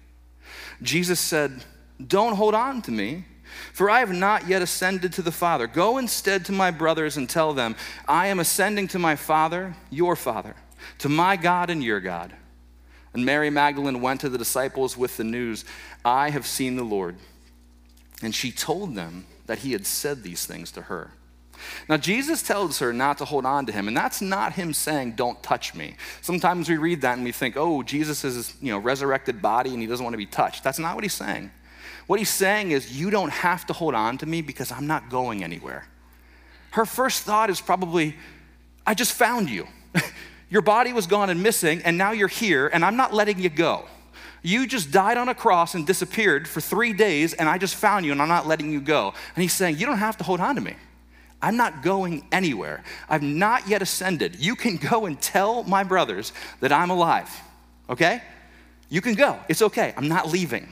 Jesus 0.81 1.19
said, 1.19 1.63
don't 2.05 2.35
hold 2.35 2.53
on 2.53 2.81
to 2.83 2.91
me, 2.91 3.25
for 3.73 3.89
I 3.89 3.99
have 3.99 4.11
not 4.11 4.47
yet 4.47 4.61
ascended 4.61 5.13
to 5.13 5.21
the 5.21 5.31
Father. 5.31 5.67
Go 5.67 5.97
instead 5.97 6.45
to 6.45 6.51
my 6.51 6.71
brothers 6.71 7.17
and 7.17 7.29
tell 7.29 7.53
them, 7.53 7.75
I 8.07 8.27
am 8.27 8.39
ascending 8.39 8.87
to 8.89 8.99
my 8.99 9.15
Father, 9.15 9.75
your 9.89 10.15
Father, 10.15 10.55
to 10.99 11.09
my 11.09 11.35
God 11.35 11.69
and 11.69 11.83
your 11.83 11.99
God. 11.99 12.33
And 13.13 13.25
Mary 13.25 13.49
Magdalene 13.49 14.01
went 14.01 14.21
to 14.21 14.29
the 14.29 14.37
disciples 14.37 14.97
with 14.97 15.17
the 15.17 15.23
news, 15.23 15.63
I 16.03 16.29
have 16.31 16.45
seen 16.45 16.75
the 16.75 16.83
Lord. 16.83 17.15
And 18.21 18.35
she 18.35 18.51
told 18.51 18.95
them 18.95 19.25
that 19.45 19.59
he 19.59 19.71
had 19.71 19.85
said 19.85 20.23
these 20.23 20.45
things 20.45 20.71
to 20.73 20.83
her. 20.83 21.11
Now, 21.87 21.97
Jesus 21.97 22.41
tells 22.41 22.79
her 22.79 22.93
not 22.93 23.17
to 23.19 23.25
hold 23.25 23.45
on 23.45 23.65
to 23.65 23.71
him, 23.71 23.87
and 23.87 23.95
that's 23.95 24.21
not 24.21 24.53
him 24.53 24.73
saying, 24.73 25.13
Don't 25.13 25.41
touch 25.41 25.73
me. 25.73 25.95
Sometimes 26.21 26.69
we 26.69 26.77
read 26.77 27.01
that 27.01 27.15
and 27.15 27.23
we 27.23 27.31
think, 27.31 27.55
Oh, 27.57 27.83
Jesus 27.83 28.23
is 28.23 28.53
you 28.61 28.71
know, 28.71 28.77
resurrected 28.77 29.41
body 29.41 29.71
and 29.71 29.81
he 29.81 29.87
doesn't 29.87 30.03
want 30.03 30.13
to 30.13 30.17
be 30.17 30.25
touched. 30.25 30.63
That's 30.63 30.79
not 30.79 30.95
what 30.95 31.03
he's 31.03 31.13
saying. 31.13 31.51
What 32.07 32.19
he's 32.19 32.29
saying 32.29 32.71
is, 32.71 32.97
you 32.97 33.09
don't 33.09 33.31
have 33.31 33.65
to 33.67 33.73
hold 33.73 33.95
on 33.95 34.17
to 34.19 34.25
me 34.25 34.41
because 34.41 34.71
I'm 34.71 34.87
not 34.87 35.09
going 35.09 35.43
anywhere. 35.43 35.87
Her 36.71 36.85
first 36.85 37.23
thought 37.23 37.49
is 37.49 37.61
probably, 37.61 38.15
I 38.85 38.93
just 38.93 39.13
found 39.13 39.49
you. 39.49 39.67
Your 40.49 40.61
body 40.61 40.93
was 40.93 41.07
gone 41.07 41.29
and 41.29 41.41
missing, 41.41 41.81
and 41.83 41.97
now 41.97 42.11
you're 42.11 42.27
here, 42.27 42.67
and 42.67 42.85
I'm 42.85 42.95
not 42.95 43.13
letting 43.13 43.39
you 43.39 43.49
go. 43.49 43.85
You 44.43 44.67
just 44.67 44.91
died 44.91 45.17
on 45.17 45.27
a 45.27 45.33
cross 45.33 45.73
and 45.73 45.87
disappeared 45.87 46.47
for 46.47 46.61
three 46.61 46.93
days, 46.93 47.33
and 47.33 47.49
I 47.49 47.57
just 47.57 47.75
found 47.75 48.05
you, 48.05 48.11
and 48.11 48.21
I'm 48.21 48.27
not 48.27 48.45
letting 48.45 48.71
you 48.71 48.79
go. 48.79 49.13
And 49.35 49.41
he's 49.41 49.53
saying, 49.53 49.77
You 49.77 49.87
don't 49.87 49.97
have 49.97 50.17
to 50.17 50.23
hold 50.23 50.39
on 50.39 50.53
to 50.55 50.61
me. 50.61 50.75
I'm 51.41 51.57
not 51.57 51.81
going 51.83 52.27
anywhere. 52.31 52.83
I've 53.09 53.23
not 53.23 53.67
yet 53.67 53.81
ascended. 53.81 54.37
You 54.37 54.55
can 54.55 54.77
go 54.77 55.05
and 55.05 55.19
tell 55.19 55.63
my 55.63 55.83
brothers 55.83 56.31
that 56.59 56.71
I'm 56.71 56.89
alive, 56.89 57.29
okay? 57.89 58.21
You 58.89 59.01
can 59.01 59.15
go. 59.15 59.39
It's 59.49 59.61
okay. 59.61 59.93
I'm 59.97 60.07
not 60.07 60.29
leaving. 60.29 60.71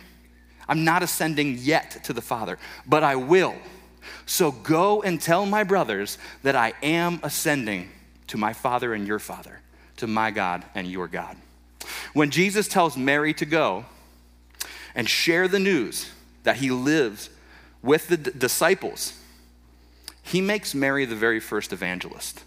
I'm 0.68 0.84
not 0.84 1.04
ascending 1.04 1.58
yet 1.60 2.04
to 2.06 2.14
the 2.14 2.22
Father, 2.22 2.58
but 2.86 3.04
I 3.04 3.16
will. 3.16 3.56
So 4.26 4.52
go 4.52 5.02
and 5.02 5.22
tell 5.22 5.46
my 5.46 5.64
brothers 5.64 6.18
that 6.44 6.56
I 6.56 6.74
am 6.82 7.20
ascending 7.24 7.90
to 8.28 8.38
my 8.38 8.54
Father 8.54 8.94
and 8.94 9.08
your 9.08 9.20
Father, 9.20 9.60
to 9.98 10.08
my 10.08 10.32
God 10.32 10.64
and 10.76 10.88
your 10.88 11.08
God. 11.08 11.38
When 12.14 12.32
Jesus 12.32 12.68
tells 12.68 12.96
Mary 12.96 13.34
to 13.36 13.46
go 13.46 13.86
and 14.96 15.10
share 15.10 15.48
the 15.48 15.60
news 15.60 16.10
that 16.44 16.58
he 16.58 16.72
lives 16.72 17.30
with 17.82 18.08
the 18.08 18.18
d- 18.18 18.32
disciples, 18.38 19.20
he 20.22 20.40
makes 20.40 20.74
Mary 20.74 21.06
the 21.06 21.16
very 21.16 21.40
first 21.40 21.74
evangelist. 21.74 22.44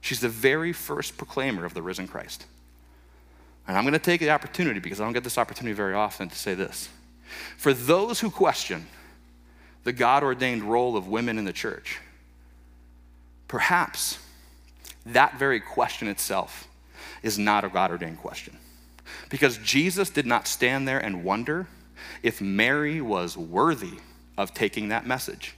She's 0.00 0.20
the 0.20 0.28
very 0.28 0.72
first 0.72 1.18
proclaimer 1.18 1.64
of 1.64 1.74
the 1.74 1.82
risen 1.82 2.08
Christ. 2.08 2.46
And 3.66 3.76
I'm 3.76 3.84
going 3.84 3.92
to 3.92 3.98
take 3.98 4.20
the 4.20 4.30
opportunity, 4.30 4.80
because 4.80 5.00
I 5.00 5.04
don't 5.04 5.12
get 5.12 5.24
this 5.24 5.36
opportunity 5.36 5.74
very 5.74 5.92
often, 5.92 6.30
to 6.30 6.36
say 6.36 6.54
this. 6.54 6.88
For 7.56 7.72
those 7.72 8.20
who 8.20 8.30
question 8.30 8.86
the 9.84 9.92
God 9.92 10.22
ordained 10.22 10.62
role 10.62 10.96
of 10.96 11.08
women 11.08 11.38
in 11.38 11.44
the 11.44 11.52
church, 11.52 11.98
perhaps 13.46 14.18
that 15.06 15.38
very 15.38 15.60
question 15.60 16.08
itself 16.08 16.68
is 17.22 17.38
not 17.38 17.64
a 17.64 17.68
God 17.68 17.90
ordained 17.90 18.18
question. 18.18 18.56
Because 19.30 19.58
Jesus 19.58 20.10
did 20.10 20.26
not 20.26 20.46
stand 20.46 20.86
there 20.86 20.98
and 20.98 21.24
wonder 21.24 21.66
if 22.22 22.40
Mary 22.40 23.00
was 23.00 23.36
worthy 23.36 23.98
of 24.36 24.54
taking 24.54 24.88
that 24.88 25.06
message. 25.06 25.54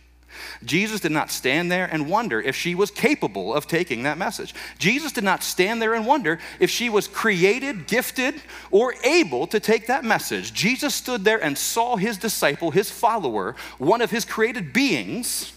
Jesus 0.65 1.01
did 1.01 1.13
not 1.13 1.31
stand 1.31 1.71
there 1.71 1.87
and 1.87 2.09
wonder 2.09 2.41
if 2.41 2.55
she 2.55 2.75
was 2.75 2.91
capable 2.91 3.55
of 3.55 3.67
taking 3.67 4.05
that 4.05 4.19
message. 4.19 4.55
Jesus 4.79 5.13
did 5.13 5.25
not 5.25 5.43
stand 5.43 5.81
there 5.81 5.95
and 5.95 6.07
wonder 6.07 6.39
if 6.59 6.71
she 6.71 6.89
was 6.89 7.09
created, 7.09 7.87
gifted, 7.87 8.41
or 8.71 8.95
able 9.05 9.47
to 9.49 9.61
take 9.61 9.87
that 9.87 10.05
message. 10.05 10.53
Jesus 10.53 10.95
stood 10.95 11.25
there 11.25 11.43
and 11.43 11.57
saw 11.57 11.97
his 11.97 12.19
disciple, 12.19 12.71
his 12.71 12.91
follower, 12.91 13.57
one 13.79 14.01
of 14.01 14.11
his 14.11 14.25
created 14.25 14.73
beings, 14.73 15.53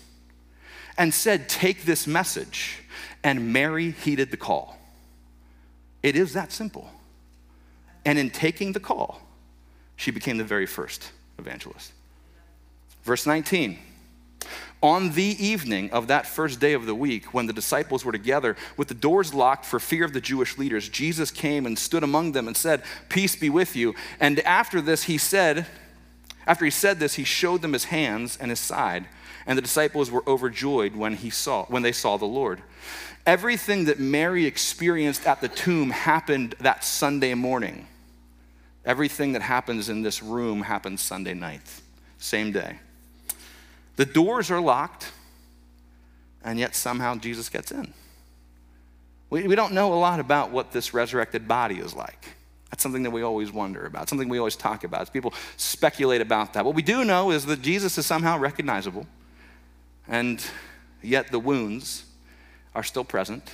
and 0.98 1.14
said, 1.14 1.50
Take 1.50 1.84
this 1.84 2.08
message. 2.08 2.80
And 3.24 3.54
Mary 3.54 3.92
heeded 3.92 4.32
the 4.32 4.38
call. 4.38 4.78
It 6.02 6.16
is 6.16 6.34
that 6.34 6.52
simple. 6.52 6.90
And 8.06 8.20
in 8.20 8.30
taking 8.30 8.74
the 8.74 8.82
call, 8.82 9.22
she 9.96 10.12
became 10.12 10.38
the 10.38 10.44
very 10.44 10.66
first 10.66 11.12
evangelist. 11.40 11.94
Verse 13.04 13.26
19. 13.26 13.80
On 14.84 15.12
the 15.12 15.24
evening 15.24 15.92
of 15.92 16.08
that 16.08 16.28
first 16.28 16.60
day 16.60 16.74
of 16.74 16.86
the 16.86 16.94
week, 16.94 17.34
when 17.34 17.46
the 17.46 17.54
disciples 17.54 18.04
were 18.04 18.12
together 18.12 18.58
with 18.76 18.90
the 18.90 18.94
doors 18.94 19.34
locked 19.34 19.64
for 19.64 19.80
fear 19.80 20.04
of 20.04 20.12
the 20.12 20.20
Jewish 20.20 20.58
leaders, 20.58 20.90
Jesus 20.90 21.32
came 21.32 21.66
and 21.66 21.80
stood 21.80 22.04
among 22.04 22.34
them 22.34 22.50
and 22.50 22.58
said, 22.58 22.84
Peace 23.08 23.34
be 23.34 23.50
with 23.50 23.78
you. 23.78 23.96
And 24.20 24.42
after 24.42 24.82
this, 24.82 25.04
he 25.04 25.18
said, 25.18 25.68
after 26.46 26.66
he 26.66 26.72
said 26.72 27.00
this, 27.00 27.14
he 27.14 27.24
showed 27.24 27.62
them 27.62 27.72
his 27.72 27.86
hands 27.86 28.36
and 28.36 28.50
his 28.50 28.60
side. 28.60 29.06
And 29.48 29.58
the 29.58 29.62
disciples 29.62 30.12
were 30.12 30.28
overjoyed 30.28 30.98
when, 30.98 31.16
he 31.16 31.30
saw, 31.30 31.64
when 31.68 31.82
they 31.82 31.94
saw 31.94 32.18
the 32.18 32.26
Lord. 32.26 32.62
Everything 33.26 33.86
that 33.86 34.02
Mary 34.02 34.46
experienced 34.46 35.26
at 35.26 35.40
the 35.40 35.48
tomb 35.48 35.92
happened 35.92 36.56
that 36.60 36.84
Sunday 36.84 37.36
morning. 37.36 37.88
Everything 38.84 39.32
that 39.32 39.44
happens 39.44 39.88
in 39.88 40.02
this 40.02 40.22
room 40.22 40.62
happens 40.62 41.00
Sunday 41.00 41.34
night, 41.34 41.62
same 42.18 42.52
day. 42.52 42.80
The 43.96 44.06
doors 44.06 44.50
are 44.50 44.60
locked, 44.60 45.12
and 46.44 46.58
yet 46.58 46.76
somehow 46.76 47.16
Jesus 47.16 47.50
gets 47.50 47.72
in. 47.72 47.94
We, 49.30 49.48
we 49.48 49.56
don't 49.56 49.74
know 49.74 49.94
a 49.94 49.96
lot 49.96 50.20
about 50.20 50.52
what 50.52 50.72
this 50.72 50.94
resurrected 50.94 51.48
body 51.48 51.76
is 51.76 51.96
like. 51.96 52.36
That's 52.72 52.82
something 52.82 53.04
that 53.04 53.12
we 53.12 53.22
always 53.22 53.52
wonder 53.52 53.86
about, 53.86 54.10
something 54.10 54.30
we 54.30 54.40
always 54.40 54.56
talk 54.56 54.84
about. 54.84 55.12
People 55.14 55.34
speculate 55.58 56.22
about 56.22 56.54
that. 56.54 56.66
What 56.66 56.74
we 56.76 56.82
do 56.82 57.06
know 57.06 57.30
is 57.30 57.46
that 57.46 57.62
Jesus 57.62 57.98
is 57.98 58.06
somehow 58.06 58.38
recognizable, 58.40 59.06
and 60.08 60.44
yet 61.02 61.32
the 61.32 61.40
wounds 61.40 62.06
are 62.74 62.84
still 62.84 63.04
present, 63.04 63.52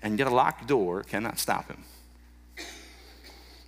and 0.00 0.16
yet 0.18 0.28
a 0.28 0.34
locked 0.34 0.68
door 0.68 1.02
cannot 1.02 1.40
stop 1.40 1.68
him. 1.68 1.84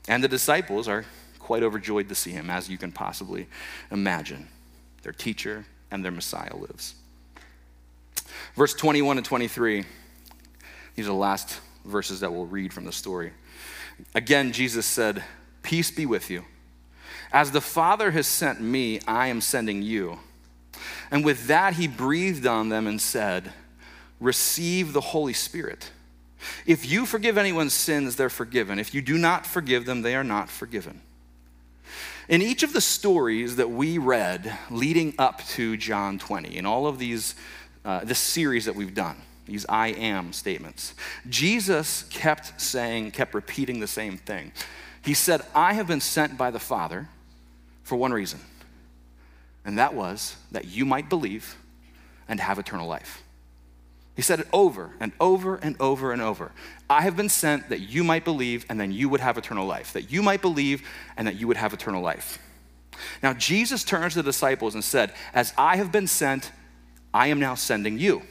And 0.07 0.23
the 0.23 0.29
disciples 0.29 0.87
are 0.87 1.05
quite 1.41 1.65
overjoyed 1.65 2.09
to 2.09 2.15
see 2.15 2.31
him, 2.31 2.51
as 2.51 2.69
you 2.69 2.79
can 2.79 2.93
possibly 2.93 3.49
imagine. 3.91 4.49
Their 5.07 5.13
teacher 5.13 5.65
and 5.93 6.05
their 6.05 6.11
Messiah 6.11 6.57
lives. 6.57 6.97
Verse 8.57 8.75
21 8.75 9.19
and 9.19 9.25
23, 9.25 9.85
these 10.97 11.05
are 11.05 11.07
the 11.07 11.15
last 11.15 11.61
verses 11.85 12.19
that 12.19 12.33
we'll 12.33 12.47
read 12.47 12.73
from 12.73 12.87
the 12.87 12.91
story. 12.91 13.31
Again, 14.17 14.51
Jesus 14.51 14.85
said, 14.85 15.23
Peace 15.63 15.93
be 15.93 16.07
with 16.07 16.29
you. 16.29 16.45
As 17.33 17.53
the 17.53 17.61
Father 17.61 18.11
has 18.11 18.27
sent 18.27 18.61
me, 18.61 18.99
I 19.07 19.29
am 19.29 19.41
sending 19.41 19.81
you. 19.81 20.19
And 21.13 21.25
with 21.25 21.47
that, 21.47 21.75
he 21.75 21.87
breathed 21.87 22.45
on 22.45 22.69
them 22.69 22.89
and 22.89 23.01
said, 23.01 23.53
Receive 24.19 24.93
the 24.93 25.01
Holy 25.01 25.35
Spirit. 25.35 25.93
If 26.67 26.85
you 26.85 27.07
forgive 27.07 27.39
anyone's 27.39 27.75
sins, 27.75 28.17
they're 28.17 28.29
forgiven. 28.29 28.81
If 28.81 28.93
you 28.93 29.03
do 29.03 29.19
not 29.19 29.47
forgive 29.47 29.85
them, 29.85 30.03
they 30.03 30.17
are 30.17 30.25
not 30.25 30.51
forgiven. 30.51 31.01
In 32.29 32.43
each 32.43 32.65
of 32.65 32.73
the 32.73 32.81
stories 32.81 33.55
that 33.57 33.71
we 33.71 33.99
read 33.99 34.59
leading 34.69 35.15
up 35.17 35.47
to 35.51 35.77
John 35.77 36.19
20, 36.19 36.57
in 36.57 36.67
all 36.67 36.89
of 36.89 36.99
these, 36.99 37.37
uh, 37.85 38.05
this 38.05 38.19
series 38.19 38.65
that 38.65 38.75
we've 38.75 38.95
done, 38.95 39.17
these 39.47 39.65
I 39.69 39.89
am 39.89 40.33
statements, 40.33 40.95
Jesus 41.29 42.03
kept 42.11 42.61
saying, 42.61 43.13
kept 43.13 43.33
repeating 43.33 43.79
the 43.79 43.87
same 43.87 44.17
thing. 44.19 44.51
He 45.05 45.15
said, 45.15 45.43
I 45.55 45.75
have 45.75 45.87
been 45.87 46.01
sent 46.01 46.37
by 46.37 46.51
the 46.51 46.59
Father 46.59 47.09
for 47.85 47.95
one 47.95 48.13
reason, 48.13 48.41
and 49.65 49.79
that 49.79 49.95
was 49.95 50.35
that 50.51 50.65
you 50.65 50.85
might 50.85 51.09
believe 51.09 51.55
and 52.29 52.41
have 52.41 52.59
eternal 52.59 52.89
life. 52.89 53.23
He 54.17 54.23
said 54.23 54.41
it 54.41 54.49
over 54.51 54.93
and 54.99 55.13
over 55.21 55.57
and 55.57 55.77
over 55.79 56.11
and 56.11 56.23
over. 56.23 56.51
I 56.89 57.03
have 57.03 57.17
been 57.17 57.29
sent 57.29 57.69
that 57.69 57.81
you 57.81 58.03
might 58.03 58.25
believe 58.25 58.65
and 58.71 58.81
then 58.81 58.91
you 58.91 59.11
would 59.11 59.21
have 59.21 59.37
eternal 59.37 59.67
life. 59.67 59.93
That 59.93 60.11
you 60.11 60.23
might 60.23 60.41
believe 60.41 60.83
and 61.19 61.29
that 61.29 61.37
you 61.37 61.47
would 61.47 61.59
have 61.59 61.75
eternal 61.75 62.03
life. 62.03 62.39
Now, 63.23 63.35
Jesus 63.35 63.85
turns 63.85 64.15
to 64.15 64.23
the 64.23 64.31
disciples 64.31 64.75
and 64.75 64.83
said, 64.83 65.13
As 65.35 65.53
I 65.59 65.77
have 65.77 65.93
been 65.93 66.07
sent, 66.07 66.51
I 67.13 67.27
am 67.27 67.39
now 67.39 67.55
sending 67.55 67.99
you. 67.99 68.23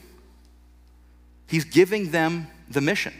He's 1.47 1.65
giving 1.65 2.09
them 2.09 2.47
the 2.67 2.81
mission, 2.81 3.13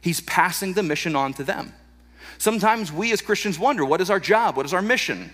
He's 0.00 0.20
passing 0.20 0.74
the 0.74 0.84
mission 0.84 1.16
on 1.16 1.32
to 1.34 1.44
them. 1.44 1.72
Sometimes 2.38 2.92
we 2.92 3.12
as 3.12 3.22
Christians 3.22 3.58
wonder 3.58 3.84
what 3.84 4.00
is 4.00 4.10
our 4.10 4.20
job? 4.20 4.56
What 4.56 4.66
is 4.66 4.74
our 4.74 4.82
mission? 4.82 5.32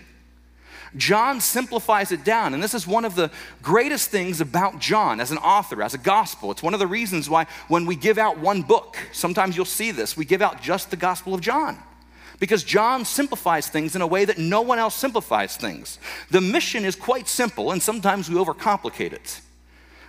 John 0.95 1.41
simplifies 1.41 2.11
it 2.11 2.23
down. 2.23 2.53
And 2.53 2.61
this 2.61 2.73
is 2.73 2.85
one 2.85 3.05
of 3.05 3.15
the 3.15 3.31
greatest 3.61 4.09
things 4.09 4.41
about 4.41 4.79
John 4.79 5.19
as 5.19 5.31
an 5.31 5.37
author, 5.39 5.81
as 5.81 5.93
a 5.93 5.97
gospel. 5.97 6.51
It's 6.51 6.63
one 6.63 6.73
of 6.73 6.79
the 6.79 6.87
reasons 6.87 7.29
why 7.29 7.47
when 7.67 7.85
we 7.85 7.95
give 7.95 8.17
out 8.17 8.37
one 8.39 8.61
book, 8.61 8.97
sometimes 9.11 9.55
you'll 9.55 9.65
see 9.65 9.91
this, 9.91 10.15
we 10.15 10.25
give 10.25 10.41
out 10.41 10.61
just 10.61 10.91
the 10.91 10.97
Gospel 10.97 11.33
of 11.33 11.41
John. 11.41 11.77
Because 12.39 12.63
John 12.63 13.05
simplifies 13.05 13.69
things 13.69 13.95
in 13.95 14.01
a 14.01 14.07
way 14.07 14.25
that 14.25 14.37
no 14.37 14.61
one 14.61 14.79
else 14.79 14.95
simplifies 14.95 15.55
things. 15.55 15.99
The 16.29 16.41
mission 16.41 16.83
is 16.83 16.95
quite 16.95 17.27
simple, 17.27 17.71
and 17.71 17.81
sometimes 17.81 18.29
we 18.29 18.35
overcomplicate 18.35 19.13
it. 19.13 19.39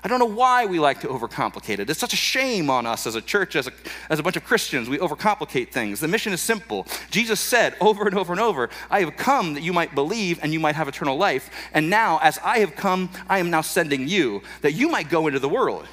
I 0.04 0.08
don't 0.08 0.18
know 0.18 0.26
why 0.26 0.66
we 0.66 0.78
like 0.78 1.00
to 1.00 1.08
overcomplicate 1.08 1.78
it. 1.78 1.88
It's 1.88 1.98
such 1.98 2.12
a 2.12 2.16
shame 2.16 2.68
on 2.68 2.84
us 2.84 3.06
as 3.06 3.14
a 3.14 3.22
church, 3.22 3.56
as 3.56 3.68
a, 3.68 3.72
as 4.10 4.18
a 4.18 4.22
bunch 4.22 4.36
of 4.36 4.44
Christians. 4.44 4.86
We 4.86 4.98
overcomplicate 4.98 5.70
things. 5.70 5.98
The 5.98 6.08
mission 6.08 6.34
is 6.34 6.42
simple. 6.42 6.86
Jesus 7.10 7.40
said 7.40 7.74
over 7.80 8.06
and 8.06 8.14
over 8.14 8.30
and 8.30 8.40
over, 8.40 8.68
I 8.90 9.00
have 9.00 9.16
come 9.16 9.54
that 9.54 9.62
you 9.62 9.72
might 9.72 9.94
believe 9.94 10.40
and 10.42 10.52
you 10.52 10.60
might 10.60 10.74
have 10.74 10.88
eternal 10.88 11.16
life. 11.16 11.48
And 11.72 11.88
now, 11.88 12.18
as 12.22 12.38
I 12.44 12.58
have 12.58 12.76
come, 12.76 13.08
I 13.30 13.38
am 13.38 13.48
now 13.48 13.62
sending 13.62 14.06
you 14.06 14.42
that 14.60 14.72
you 14.72 14.90
might 14.90 15.08
go 15.08 15.26
into 15.26 15.38
the 15.38 15.48
world, 15.48 15.86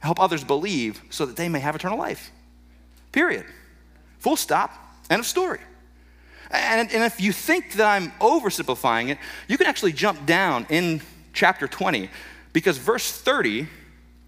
help 0.00 0.18
others 0.18 0.42
believe 0.42 1.00
so 1.10 1.24
that 1.24 1.36
they 1.36 1.48
may 1.48 1.60
have 1.60 1.76
eternal 1.76 1.98
life. 1.98 2.32
Period. 3.12 3.46
Full 4.18 4.36
stop. 4.36 4.72
End 5.08 5.20
of 5.20 5.26
story. 5.26 5.60
And, 6.50 6.90
and 6.90 7.04
if 7.04 7.20
you 7.20 7.30
think 7.32 7.74
that 7.74 7.86
I'm 7.86 8.10
oversimplifying 8.20 9.10
it, 9.10 9.18
you 9.46 9.56
can 9.56 9.68
actually 9.68 9.92
jump 9.92 10.26
down 10.26 10.66
in 10.68 11.00
chapter 11.32 11.68
20 11.68 12.10
because 12.52 12.78
verse 12.78 13.10
30 13.10 13.68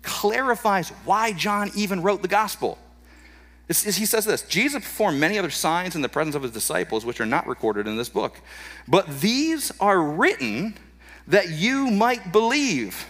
clarifies 0.03 0.91
why 1.05 1.33
John 1.33 1.71
even 1.75 2.03
wrote 2.03 2.23
the 2.23 2.29
gospel. 2.29 2.79
He 3.69 3.73
says 3.75 4.25
this 4.25 4.43
Jesus 4.43 4.83
performed 4.83 5.19
many 5.21 5.39
other 5.39 5.51
signs 5.51 5.95
in 5.95 6.03
the 6.03 6.09
presence 6.09 6.35
of 6.35 6.43
his 6.43 6.53
disciples, 6.53 7.05
which 7.05 7.21
are 7.21 7.27
not 7.27 7.47
recorded 7.47 7.87
in 7.87 7.97
this 7.97 8.09
book. 8.09 8.41
But 8.87 9.21
these 9.21 9.73
are 9.81 10.01
written 10.03 10.77
that 11.29 11.51
you 11.51 11.91
might 11.91 12.33
believe 12.33 13.07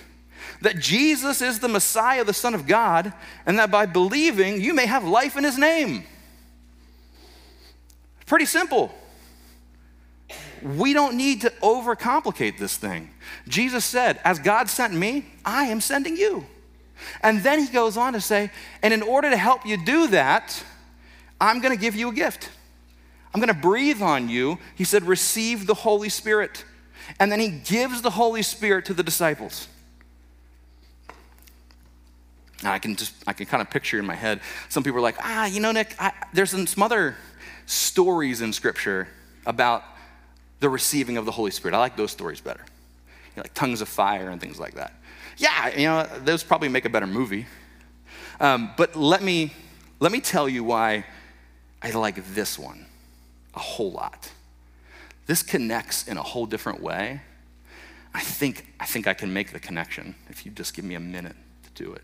that 0.61 0.79
Jesus 0.79 1.43
is 1.43 1.59
the 1.59 1.69
Messiah, 1.69 2.25
the 2.25 2.33
Son 2.33 2.55
of 2.55 2.67
God, 2.67 3.13
and 3.47 3.59
that 3.59 3.71
by 3.71 3.87
believing 3.87 4.61
you 4.61 4.75
may 4.75 4.87
have 4.87 5.05
life 5.05 5.37
in 5.37 5.45
his 5.45 5.59
name. 5.59 6.05
Pretty 8.27 8.47
simple 8.47 8.95
we 10.63 10.93
don't 10.93 11.17
need 11.17 11.43
to 11.43 11.51
overcomplicate 11.63 12.59
this 12.59 12.77
thing. 12.77 13.11
Jesus 13.49 13.85
said, 13.85 14.21
As 14.25 14.39
God 14.39 14.69
sent 14.69 14.95
me, 14.95 15.27
I 15.45 15.65
am 15.65 15.81
sending 15.81 16.17
you. 16.17 16.47
And 17.23 17.43
then 17.43 17.59
he 17.59 17.67
goes 17.67 17.97
on 17.97 18.13
to 18.13 18.21
say, 18.21 18.51
And 18.83 18.95
in 18.95 19.03
order 19.03 19.31
to 19.31 19.37
help 19.37 19.67
you 19.67 19.83
do 19.83 20.09
that, 20.09 20.63
I'm 21.41 21.61
going 21.61 21.75
to 21.75 21.81
give 21.81 21.97
you 21.97 22.09
a 22.11 22.13
gift. 22.13 22.51
I'm 23.35 23.41
going 23.41 23.53
to 23.53 23.61
breathe 23.61 24.03
on 24.03 24.29
you. 24.29 24.59
He 24.75 24.85
said, 24.85 25.05
Receive 25.05 25.67
the 25.67 25.75
Holy 25.75 26.09
Spirit. 26.09 26.65
And 27.19 27.31
then 27.33 27.41
he 27.41 27.49
gives 27.49 28.03
the 28.03 28.11
Holy 28.11 28.43
Spirit 28.43 28.85
to 28.87 28.95
the 28.95 29.03
disciples. 29.03 29.69
Now 32.63 32.73
I 32.73 32.79
can 32.79 32.95
just, 32.95 33.15
I 33.27 33.33
can 33.33 33.47
kind 33.47 33.61
of 33.61 33.71
picture 33.71 33.99
in 33.99 34.07
my 34.07 34.15
head. 34.15 34.41
Some 34.69 34.85
people 34.85 34.99
are 34.99 35.03
like, 35.03 35.17
ah, 35.21 35.47
you 35.47 35.61
know, 35.61 35.73
Nick, 35.73 35.95
I, 35.99 36.13
there's 36.33 36.51
some 36.51 36.83
other 36.83 37.17
stories 37.67 38.41
in 38.41 38.53
Scripture 38.53 39.09
about 39.47 39.83
the 40.63 40.69
receiving 40.69 41.17
of 41.17 41.27
the 41.27 41.33
Holy 41.33 41.51
Spirit. 41.51 41.75
I 41.75 41.79
like 41.79 41.97
those 41.97 42.13
stories 42.13 42.41
better. 42.41 42.65
You 42.65 43.39
know, 43.39 43.43
like 43.43 43.55
tongues 43.55 43.81
of 43.81 43.89
fire 43.89 44.31
and 44.31 44.41
things 44.41 44.61
like 44.61 44.75
that. 44.75 44.95
Yeah, 45.37 45.77
you 45.77 45.87
know, 45.87 46.07
those 46.25 46.45
probably 46.45 46.69
make 46.69 46.85
a 46.85 46.89
better 46.89 47.07
movie. 47.07 47.47
Um, 48.39 48.71
but 48.77 48.95
let 48.95 49.23
me, 49.23 49.53
let 49.99 50.13
me 50.13 50.21
tell 50.21 50.49
you 50.49 50.63
why 50.63 51.05
I 51.83 51.91
like 51.91 52.25
this 52.33 52.59
one 52.59 52.87
a 53.55 53.59
whole 53.59 53.91
lot. 53.91 54.31
This 55.27 55.43
connects 55.43 56.07
in 56.07 56.17
a 56.17 56.23
whole 56.23 56.47
different 56.47 56.81
way. 56.81 57.23
I 58.15 58.21
think, 58.21 58.67
I 58.79 58.87
think 58.87 59.09
I 59.09 59.15
can 59.15 59.33
make 59.33 59.53
the 59.53 59.59
connection 59.59 60.15
if 60.29 60.47
you 60.47 60.53
just 60.53 60.75
give 60.75 60.85
me 60.85 60.95
a 60.95 61.01
minute 61.01 61.37
to 61.65 61.85
do 61.85 61.93
it. 61.93 62.03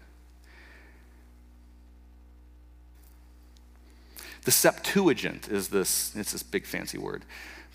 The 4.44 4.50
Septuagint 4.50 5.48
is 5.48 5.68
this, 5.68 6.12
it's 6.16 6.32
this 6.32 6.42
big 6.42 6.66
fancy 6.66 6.98
word 6.98 7.24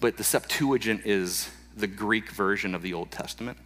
but 0.03 0.17
the 0.17 0.23
Septuagint 0.25 1.05
is 1.05 1.49
the 1.77 1.87
Greek 1.87 2.29
version 2.31 2.75
of 2.75 2.81
the 2.81 2.93
Old 2.93 3.09
Testament. 3.09 3.57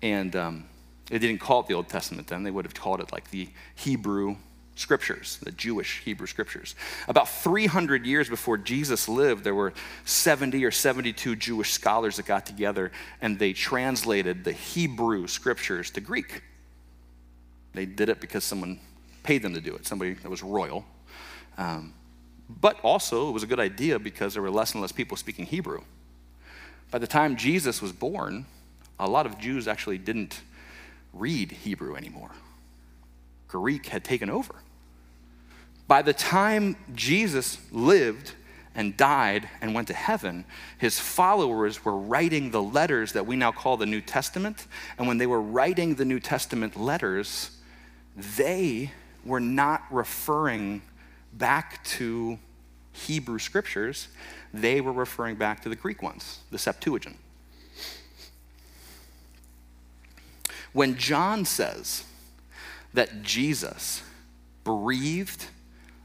And 0.00 0.34
um, 0.34 0.64
they 1.10 1.18
didn't 1.18 1.40
call 1.40 1.60
it 1.60 1.66
the 1.66 1.74
Old 1.74 1.86
Testament 1.86 2.28
then, 2.28 2.44
they 2.44 2.50
would 2.50 2.64
have 2.64 2.72
called 2.72 3.00
it 3.00 3.12
like 3.12 3.30
the 3.30 3.50
Hebrew 3.74 4.36
scriptures, 4.74 5.38
the 5.42 5.52
Jewish 5.52 6.00
Hebrew 6.02 6.26
scriptures. 6.26 6.74
About 7.08 7.28
300 7.28 8.06
years 8.06 8.30
before 8.30 8.56
Jesus 8.56 9.06
lived, 9.06 9.44
there 9.44 9.54
were 9.54 9.74
70 10.06 10.64
or 10.64 10.70
72 10.70 11.36
Jewish 11.36 11.72
scholars 11.72 12.16
that 12.16 12.24
got 12.24 12.46
together 12.46 12.90
and 13.20 13.38
they 13.38 13.52
translated 13.52 14.44
the 14.44 14.52
Hebrew 14.52 15.26
scriptures 15.26 15.90
to 15.90 16.00
Greek. 16.00 16.42
They 17.74 17.84
did 17.84 18.08
it 18.08 18.18
because 18.18 18.44
someone 18.44 18.80
paid 19.22 19.42
them 19.42 19.52
to 19.52 19.60
do 19.60 19.74
it, 19.74 19.86
somebody 19.86 20.14
that 20.14 20.30
was 20.30 20.42
royal. 20.42 20.86
Um, 21.58 21.92
but 22.48 22.78
also, 22.82 23.28
it 23.28 23.32
was 23.32 23.42
a 23.42 23.46
good 23.46 23.60
idea 23.60 23.98
because 23.98 24.34
there 24.34 24.42
were 24.42 24.50
less 24.50 24.72
and 24.72 24.82
less 24.82 24.92
people 24.92 25.16
speaking 25.16 25.46
Hebrew. 25.46 25.82
By 26.90 26.98
the 26.98 27.06
time 27.06 27.36
Jesus 27.36 27.80
was 27.80 27.92
born, 27.92 28.46
a 28.98 29.08
lot 29.08 29.26
of 29.26 29.38
Jews 29.38 29.66
actually 29.66 29.98
didn't 29.98 30.40
read 31.12 31.52
Hebrew 31.52 31.96
anymore. 31.96 32.30
Greek 33.48 33.86
had 33.86 34.04
taken 34.04 34.30
over. 34.30 34.54
By 35.86 36.02
the 36.02 36.12
time 36.12 36.76
Jesus 36.94 37.58
lived 37.70 38.32
and 38.74 38.96
died 38.96 39.48
and 39.60 39.74
went 39.74 39.88
to 39.88 39.94
heaven, 39.94 40.44
his 40.78 40.98
followers 40.98 41.84
were 41.84 41.96
writing 41.96 42.50
the 42.50 42.62
letters 42.62 43.12
that 43.12 43.26
we 43.26 43.36
now 43.36 43.52
call 43.52 43.76
the 43.76 43.86
New 43.86 44.00
Testament. 44.00 44.66
And 44.98 45.06
when 45.06 45.18
they 45.18 45.26
were 45.26 45.40
writing 45.40 45.94
the 45.94 46.04
New 46.04 46.20
Testament 46.20 46.78
letters, 46.78 47.50
they 48.36 48.90
were 49.24 49.40
not 49.40 49.82
referring 49.90 50.82
back 51.38 51.84
to 51.84 52.38
Hebrew 52.92 53.38
scriptures, 53.38 54.08
they 54.52 54.80
were 54.80 54.92
referring 54.92 55.36
back 55.36 55.62
to 55.62 55.68
the 55.68 55.76
Greek 55.76 56.02
ones, 56.02 56.40
the 56.50 56.58
Septuagint. 56.58 57.16
When 60.72 60.96
John 60.96 61.44
says 61.44 62.04
that 62.92 63.22
Jesus 63.22 64.02
breathed 64.64 65.46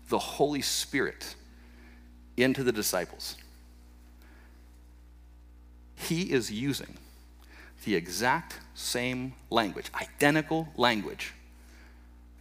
the 0.10 0.20
Holy 0.20 0.62
Spirit 0.62 1.36
into 2.36 2.64
the 2.64 2.72
disciples. 2.72 3.36
He 5.96 6.32
is 6.32 6.52
using 6.52 6.98
the 7.86 7.96
exact 7.96 8.60
same 8.74 9.34
language, 9.50 9.90
identical 9.96 10.70
language, 10.76 11.34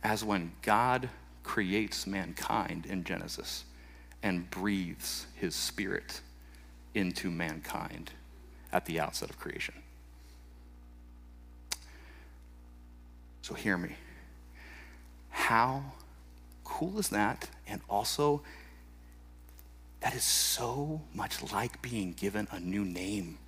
as 0.03 0.25
when 0.25 0.53
God 0.63 1.09
creates 1.49 2.07
mankind 2.07 2.85
in 2.85 3.03
Genesis 3.03 3.65
and 4.23 4.51
breathes 4.51 5.27
his 5.35 5.55
spirit 5.55 6.21
into 6.95 7.31
mankind 7.31 8.13
at 8.71 8.85
the 8.85 9.01
outset 9.01 9.31
of 9.31 9.39
creation. 9.39 9.75
So, 13.41 13.55
hear 13.55 13.79
me. 13.79 13.93
How 15.31 15.83
cool 16.65 16.99
is 16.99 17.09
that? 17.09 17.49
And 17.67 17.81
also, 17.89 18.43
that 20.01 20.15
is 20.15 20.25
so 20.25 21.01
much 21.15 21.51
like 21.51 21.81
being 21.81 22.13
given 22.13 22.47
a 22.51 22.61
new 22.61 22.85
name. 22.85 23.39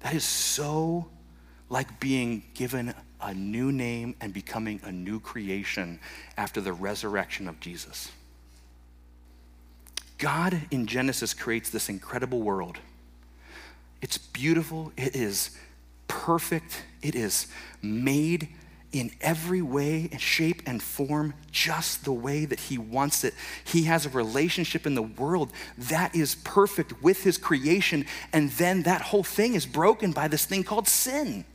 That 0.00 0.14
is 0.14 0.24
so 0.24 1.06
like 1.72 1.98
being 2.00 2.42
given 2.52 2.94
a 3.18 3.32
new 3.32 3.72
name 3.72 4.14
and 4.20 4.34
becoming 4.34 4.78
a 4.84 4.92
new 4.92 5.18
creation 5.18 5.98
after 6.36 6.60
the 6.60 6.72
resurrection 6.72 7.48
of 7.48 7.58
Jesus. 7.60 8.12
God 10.18 10.60
in 10.70 10.86
Genesis 10.86 11.32
creates 11.32 11.70
this 11.70 11.88
incredible 11.88 12.42
world. 12.42 12.76
It's 14.02 14.18
beautiful, 14.18 14.92
it 14.98 15.16
is 15.16 15.56
perfect, 16.08 16.84
it 17.00 17.14
is 17.14 17.46
made 17.80 18.48
in 18.92 19.10
every 19.22 19.62
way 19.62 20.10
and 20.12 20.20
shape 20.20 20.60
and 20.66 20.82
form 20.82 21.32
just 21.50 22.04
the 22.04 22.12
way 22.12 22.44
that 22.44 22.60
he 22.60 22.76
wants 22.76 23.24
it. 23.24 23.32
He 23.64 23.84
has 23.84 24.04
a 24.04 24.10
relationship 24.10 24.86
in 24.86 24.94
the 24.94 25.00
world 25.00 25.50
that 25.78 26.14
is 26.14 26.34
perfect 26.34 27.02
with 27.02 27.22
his 27.22 27.38
creation, 27.38 28.04
and 28.30 28.50
then 28.50 28.82
that 28.82 29.00
whole 29.00 29.24
thing 29.24 29.54
is 29.54 29.64
broken 29.64 30.12
by 30.12 30.28
this 30.28 30.44
thing 30.44 30.64
called 30.64 30.86
sin 30.86 31.46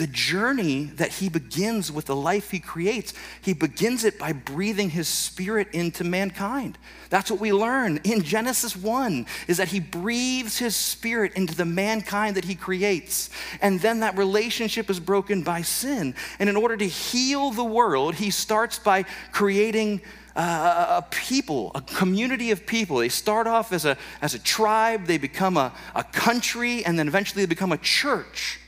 the 0.00 0.06
journey 0.06 0.84
that 0.94 1.10
he 1.10 1.28
begins 1.28 1.92
with 1.92 2.06
the 2.06 2.16
life 2.16 2.50
he 2.50 2.58
creates, 2.58 3.12
he 3.42 3.52
begins 3.52 4.02
it 4.02 4.18
by 4.18 4.32
breathing 4.32 4.88
his 4.88 5.06
spirit 5.06 5.68
into 5.74 6.04
mankind. 6.04 6.78
That's 7.10 7.30
what 7.30 7.38
we 7.38 7.52
learn 7.52 8.00
in 8.02 8.22
Genesis 8.22 8.74
1 8.74 9.26
is 9.46 9.58
that 9.58 9.68
he 9.68 9.78
breathes 9.78 10.56
his 10.56 10.74
spirit 10.74 11.34
into 11.34 11.54
the 11.54 11.66
mankind 11.66 12.34
that 12.36 12.46
he 12.46 12.54
creates. 12.54 13.28
And 13.60 13.78
then 13.80 14.00
that 14.00 14.16
relationship 14.16 14.88
is 14.88 14.98
broken 14.98 15.42
by 15.42 15.60
sin. 15.60 16.14
And 16.38 16.48
in 16.48 16.56
order 16.56 16.78
to 16.78 16.88
heal 16.88 17.50
the 17.50 17.62
world, 17.62 18.14
he 18.14 18.30
starts 18.30 18.78
by 18.78 19.04
creating 19.32 20.00
uh, 20.34 21.02
a 21.04 21.06
people, 21.10 21.72
a 21.74 21.82
community 21.82 22.52
of 22.52 22.64
people. 22.64 22.96
They 22.96 23.10
start 23.10 23.46
off 23.46 23.70
as 23.70 23.84
a, 23.84 23.98
as 24.22 24.32
a 24.32 24.38
tribe, 24.38 25.04
they 25.04 25.18
become 25.18 25.58
a, 25.58 25.74
a 25.94 26.04
country, 26.04 26.86
and 26.86 26.98
then 26.98 27.06
eventually 27.06 27.42
they 27.44 27.48
become 27.48 27.72
a 27.72 27.76
church. 27.76 28.59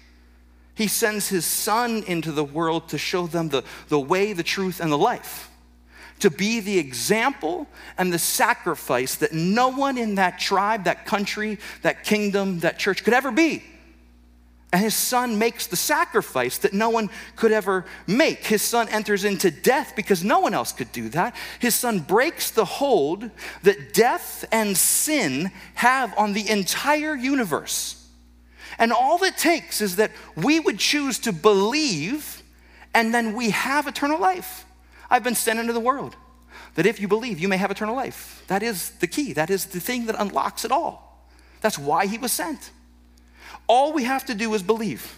He 0.83 0.89
sends 0.89 1.29
his 1.29 1.45
son 1.45 2.03
into 2.09 2.33
the 2.33 2.43
world 2.43 2.89
to 2.89 2.99
show 2.99 3.29
them 3.29 3.51
the, 3.51 3.63
the 3.87 4.01
way, 4.01 4.33
the 4.33 4.43
truth, 4.43 4.81
and 4.81 4.91
the 4.91 4.99
life. 4.99 5.49
To 6.19 6.29
be 6.29 6.59
the 6.59 6.77
example 6.77 7.69
and 7.97 8.13
the 8.13 8.19
sacrifice 8.19 9.15
that 9.15 9.33
no 9.33 9.69
one 9.69 9.97
in 9.97 10.17
that 10.17 10.41
tribe, 10.41 10.83
that 10.83 11.07
country, 11.07 11.61
that 11.83 12.03
kingdom, 12.03 12.59
that 12.61 12.81
church 12.81 13.05
could 13.05 13.15
ever 13.15 13.31
be. 13.31 13.63
And 14.73 14.83
his 14.83 14.97
son 14.97 15.39
makes 15.39 15.69
the 15.69 15.77
sacrifice 15.77 16.59
that 16.59 16.73
no 16.73 16.91
one 16.91 17.11
could 17.37 17.53
ever 17.53 17.85
make. 18.09 18.45
His 18.45 18.63
son 18.63 18.89
enters 18.89 19.25
into 19.25 19.53
death 19.53 19.93
because 19.95 20.25
no 20.25 20.41
one 20.41 20.53
else 20.53 20.73
could 20.73 20.91
do 20.91 21.09
that. 21.11 21.37
His 21.61 21.77
son 21.77 22.01
breaks 22.01 22.51
the 22.51 22.65
hold 22.65 23.31
that 23.63 23.95
death 23.95 24.45
and 24.51 24.77
sin 24.77 25.53
have 25.75 26.13
on 26.19 26.33
the 26.33 26.51
entire 26.51 27.15
universe. 27.15 28.02
And 28.79 28.93
all 28.93 29.23
it 29.23 29.37
takes 29.37 29.81
is 29.81 29.97
that 29.97 30.11
we 30.37 30.61
would 30.61 30.79
choose 30.79 31.19
to 31.21 31.33
believe, 31.33 32.43
and 32.95 33.13
then 33.13 33.35
we 33.35 33.51
have 33.51 33.87
eternal 33.87 34.19
life. 34.19 34.65
I've 35.11 35.25
been 35.25 35.35
sent 35.35 35.59
into 35.59 35.73
the 35.73 35.81
world 35.81 36.17
that 36.75 36.87
if 36.87 37.01
you 37.01 37.09
believe, 37.09 37.39
you 37.39 37.49
may 37.49 37.59
have 37.59 37.71
eternal 37.71 37.95
life. 37.95 38.43
That 38.49 38.63
is 38.63 38.91
the 39.01 39.07
key, 39.07 39.33
that 39.35 39.51
is 39.51 39.67
the 39.67 39.81
thing 39.81 40.07
that 40.07 40.17
unlocks 40.19 40.65
it 40.65 40.73
all. 40.73 41.27
That's 41.61 41.79
why 41.79 42.07
he 42.07 42.19
was 42.19 42.33
sent. 42.33 42.71
All 43.67 43.93
we 43.93 44.05
have 44.05 44.25
to 44.27 44.35
do 44.35 44.53
is 44.55 44.63
believe. 44.63 45.17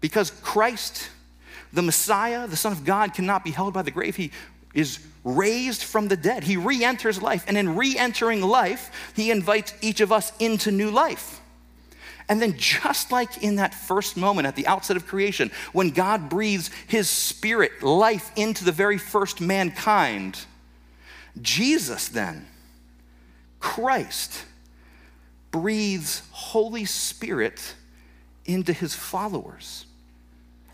Because 0.00 0.30
Christ, 0.30 1.08
the 1.72 1.82
Messiah, 1.82 2.46
the 2.46 2.56
Son 2.56 2.72
of 2.72 2.84
God, 2.84 3.14
cannot 3.14 3.44
be 3.44 3.50
held 3.50 3.74
by 3.74 3.82
the 3.82 3.90
grave. 3.90 4.16
He 4.16 4.30
is 4.74 4.98
raised 5.22 5.82
from 5.82 6.08
the 6.08 6.16
dead. 6.16 6.44
He 6.44 6.56
re 6.56 6.84
enters 6.84 7.22
life. 7.22 7.44
And 7.46 7.56
in 7.56 7.76
re 7.76 7.96
entering 7.96 8.42
life, 8.42 8.90
he 9.14 9.30
invites 9.30 9.72
each 9.80 10.00
of 10.00 10.12
us 10.12 10.32
into 10.38 10.70
new 10.70 10.90
life. 10.90 11.40
And 12.28 12.40
then, 12.40 12.56
just 12.56 13.12
like 13.12 13.42
in 13.42 13.56
that 13.56 13.74
first 13.74 14.16
moment 14.16 14.46
at 14.46 14.56
the 14.56 14.66
outset 14.66 14.96
of 14.96 15.06
creation, 15.06 15.50
when 15.72 15.90
God 15.90 16.30
breathes 16.30 16.70
his 16.86 17.08
spirit, 17.08 17.82
life 17.82 18.32
into 18.34 18.64
the 18.64 18.72
very 18.72 18.96
first 18.96 19.40
mankind, 19.40 20.38
Jesus 21.40 22.08
then, 22.08 22.46
Christ, 23.60 24.44
breathes 25.50 26.22
Holy 26.30 26.86
Spirit 26.86 27.74
into 28.46 28.72
his 28.72 28.94
followers 28.94 29.86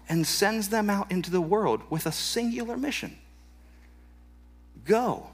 and 0.08 0.26
sends 0.26 0.68
them 0.68 0.88
out 0.88 1.10
into 1.10 1.30
the 1.30 1.40
world 1.40 1.82
with 1.90 2.06
a 2.06 2.12
singular 2.12 2.76
mission. 2.76 3.16
Go, 4.84 5.30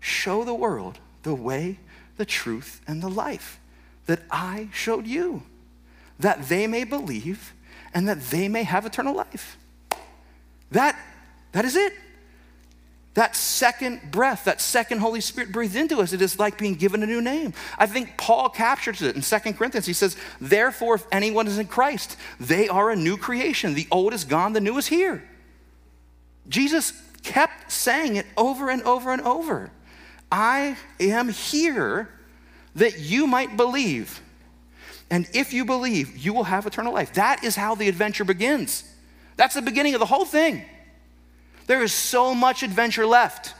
show 0.00 0.44
the 0.44 0.54
world 0.54 0.98
the 1.22 1.34
way, 1.34 1.78
the 2.16 2.24
truth, 2.24 2.80
and 2.86 3.02
the 3.02 3.10
life 3.10 3.60
that 4.06 4.22
I 4.30 4.68
showed 4.72 5.06
you, 5.06 5.42
that 6.18 6.48
they 6.48 6.66
may 6.66 6.84
believe 6.84 7.52
and 7.92 8.08
that 8.08 8.20
they 8.26 8.48
may 8.48 8.62
have 8.62 8.86
eternal 8.86 9.14
life. 9.14 9.56
That, 10.70 10.98
that 11.52 11.64
is 11.64 11.76
it. 11.76 11.92
That 13.14 13.34
second 13.34 14.10
breath, 14.10 14.44
that 14.44 14.60
second 14.60 14.98
Holy 14.98 15.22
Spirit 15.22 15.50
breathed 15.50 15.74
into 15.74 16.00
us, 16.00 16.12
it 16.12 16.20
is 16.20 16.38
like 16.38 16.58
being 16.58 16.74
given 16.74 17.02
a 17.02 17.06
new 17.06 17.22
name. 17.22 17.54
I 17.78 17.86
think 17.86 18.18
Paul 18.18 18.50
captures 18.50 19.00
it 19.00 19.16
in 19.16 19.22
Second 19.22 19.54
Corinthians. 19.54 19.86
He 19.86 19.94
says, 19.94 20.18
Therefore, 20.38 20.96
if 20.96 21.06
anyone 21.10 21.46
is 21.46 21.56
in 21.56 21.66
Christ, 21.66 22.18
they 22.38 22.68
are 22.68 22.90
a 22.90 22.96
new 22.96 23.16
creation. 23.16 23.72
The 23.72 23.88
old 23.90 24.12
is 24.12 24.24
gone, 24.24 24.52
the 24.52 24.60
new 24.60 24.76
is 24.76 24.88
here. 24.88 25.24
Jesus 26.46 26.92
kept 27.22 27.72
saying 27.72 28.16
it 28.16 28.26
over 28.36 28.68
and 28.68 28.82
over 28.82 29.10
and 29.10 29.22
over. 29.22 29.70
I 30.30 30.76
am 31.00 31.30
here 31.30 32.10
that 32.76 32.98
you 32.98 33.26
might 33.26 33.56
believe. 33.56 34.20
And 35.10 35.28
if 35.34 35.52
you 35.52 35.64
believe, 35.64 36.16
you 36.16 36.32
will 36.32 36.44
have 36.44 36.66
eternal 36.66 36.92
life. 36.92 37.14
That 37.14 37.44
is 37.44 37.56
how 37.56 37.74
the 37.74 37.88
adventure 37.88 38.24
begins. 38.24 38.84
That's 39.36 39.54
the 39.54 39.62
beginning 39.62 39.94
of 39.94 40.00
the 40.00 40.06
whole 40.06 40.24
thing. 40.24 40.64
There 41.66 41.82
is 41.82 41.92
so 41.92 42.34
much 42.34 42.62
adventure 42.62 43.06
left. 43.06 43.54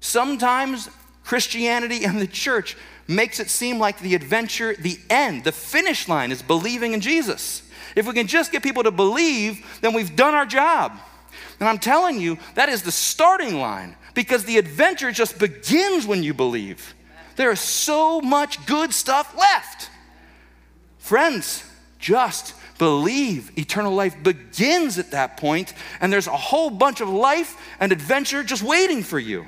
Sometimes 0.00 0.88
Christianity 1.24 2.04
and 2.04 2.20
the 2.20 2.26
church 2.26 2.76
makes 3.08 3.40
it 3.40 3.50
seem 3.50 3.78
like 3.78 3.98
the 4.00 4.14
adventure, 4.14 4.74
the 4.74 4.98
end, 5.10 5.44
the 5.44 5.52
finish 5.52 6.08
line 6.08 6.32
is 6.32 6.42
believing 6.42 6.92
in 6.92 7.00
Jesus. 7.00 7.62
If 7.94 8.06
we 8.06 8.12
can 8.12 8.26
just 8.26 8.52
get 8.52 8.62
people 8.62 8.82
to 8.82 8.90
believe, 8.90 9.78
then 9.80 9.94
we've 9.94 10.14
done 10.14 10.34
our 10.34 10.46
job. 10.46 10.98
And 11.60 11.68
I'm 11.68 11.78
telling 11.78 12.20
you, 12.20 12.38
that 12.54 12.68
is 12.68 12.82
the 12.82 12.92
starting 12.92 13.58
line 13.58 13.96
because 14.14 14.44
the 14.44 14.58
adventure 14.58 15.12
just 15.12 15.38
begins 15.38 16.06
when 16.06 16.22
you 16.22 16.34
believe. 16.34 16.94
There 17.36 17.50
is 17.50 17.60
so 17.60 18.20
much 18.20 18.64
good 18.66 18.92
stuff 18.92 19.36
left. 19.36 19.90
Friends, 20.98 21.64
just 21.98 22.54
believe. 22.78 23.56
Eternal 23.58 23.94
life 23.94 24.16
begins 24.22 24.98
at 24.98 25.12
that 25.12 25.36
point, 25.36 25.72
and 26.00 26.12
there's 26.12 26.26
a 26.26 26.36
whole 26.36 26.70
bunch 26.70 27.00
of 27.00 27.08
life 27.08 27.56
and 27.78 27.92
adventure 27.92 28.42
just 28.42 28.62
waiting 28.62 29.02
for 29.02 29.18
you. 29.18 29.46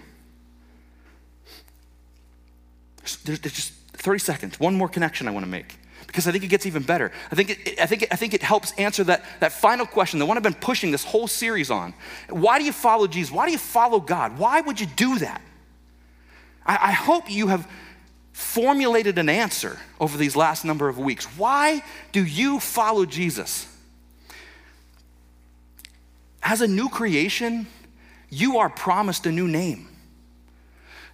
There's, 3.25 3.41
there's 3.41 3.55
just 3.55 3.73
30 3.95 4.19
seconds. 4.19 4.61
One 4.61 4.75
more 4.75 4.89
connection 4.89 5.27
I 5.29 5.31
want 5.31 5.45
to 5.45 5.51
make 5.51 5.77
because 6.07 6.27
I 6.27 6.33
think 6.33 6.45
it 6.45 6.49
gets 6.49 6.67
even 6.67 6.83
better. 6.83 7.13
I 7.31 7.35
think 7.35 7.51
it, 7.51 7.81
I 7.81 7.87
think 7.87 8.03
it, 8.03 8.13
I 8.13 8.17
think 8.17 8.35
it 8.35 8.43
helps 8.43 8.73
answer 8.73 9.05
that, 9.05 9.25
that 9.41 9.53
final 9.53 9.87
question, 9.87 10.19
the 10.19 10.27
one 10.27 10.37
I've 10.37 10.43
been 10.43 10.55
pushing 10.55 10.91
this 10.91 11.05
whole 11.05 11.27
series 11.27 11.71
on. 11.71 11.95
Why 12.31 12.59
do 12.59 12.65
you 12.65 12.73
follow 12.73 13.07
Jesus? 13.07 13.33
Why 13.33 13.47
do 13.47 13.53
you 13.53 13.59
follow 13.59 14.01
God? 14.01 14.39
Why 14.39 14.61
would 14.61 14.81
you 14.81 14.87
do 14.87 15.19
that? 15.19 15.43
I, 16.69 16.79
I 16.89 16.93
hope 16.93 17.31
you 17.31 17.49
have 17.49 17.69
formulated 18.33 19.19
an 19.19 19.29
answer 19.29 19.79
over 19.99 20.17
these 20.17 20.37
last 20.37 20.65
number 20.65 20.89
of 20.89 20.99
weeks. 20.99 21.25
Why 21.37 21.83
do 22.13 22.25
you 22.25 22.61
follow 22.61 23.05
Jesus? 23.05 23.67
As 26.43 26.61
a 26.61 26.69
new 26.69 26.89
creation, 26.89 27.67
you 28.31 28.59
are 28.59 28.71
promised 28.71 29.27
a 29.27 29.33
new 29.33 29.49
name. 29.49 29.89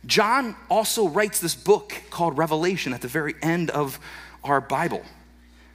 John 0.05 0.55
also 0.69 1.09
writes 1.09 1.41
this 1.41 1.55
book 1.55 1.95
called 2.11 2.37
Revelation 2.37 2.93
at 2.93 3.01
the 3.01 3.09
very 3.09 3.35
end 3.41 3.71
of 3.71 3.99
our 4.43 4.61
Bible. 4.61 5.03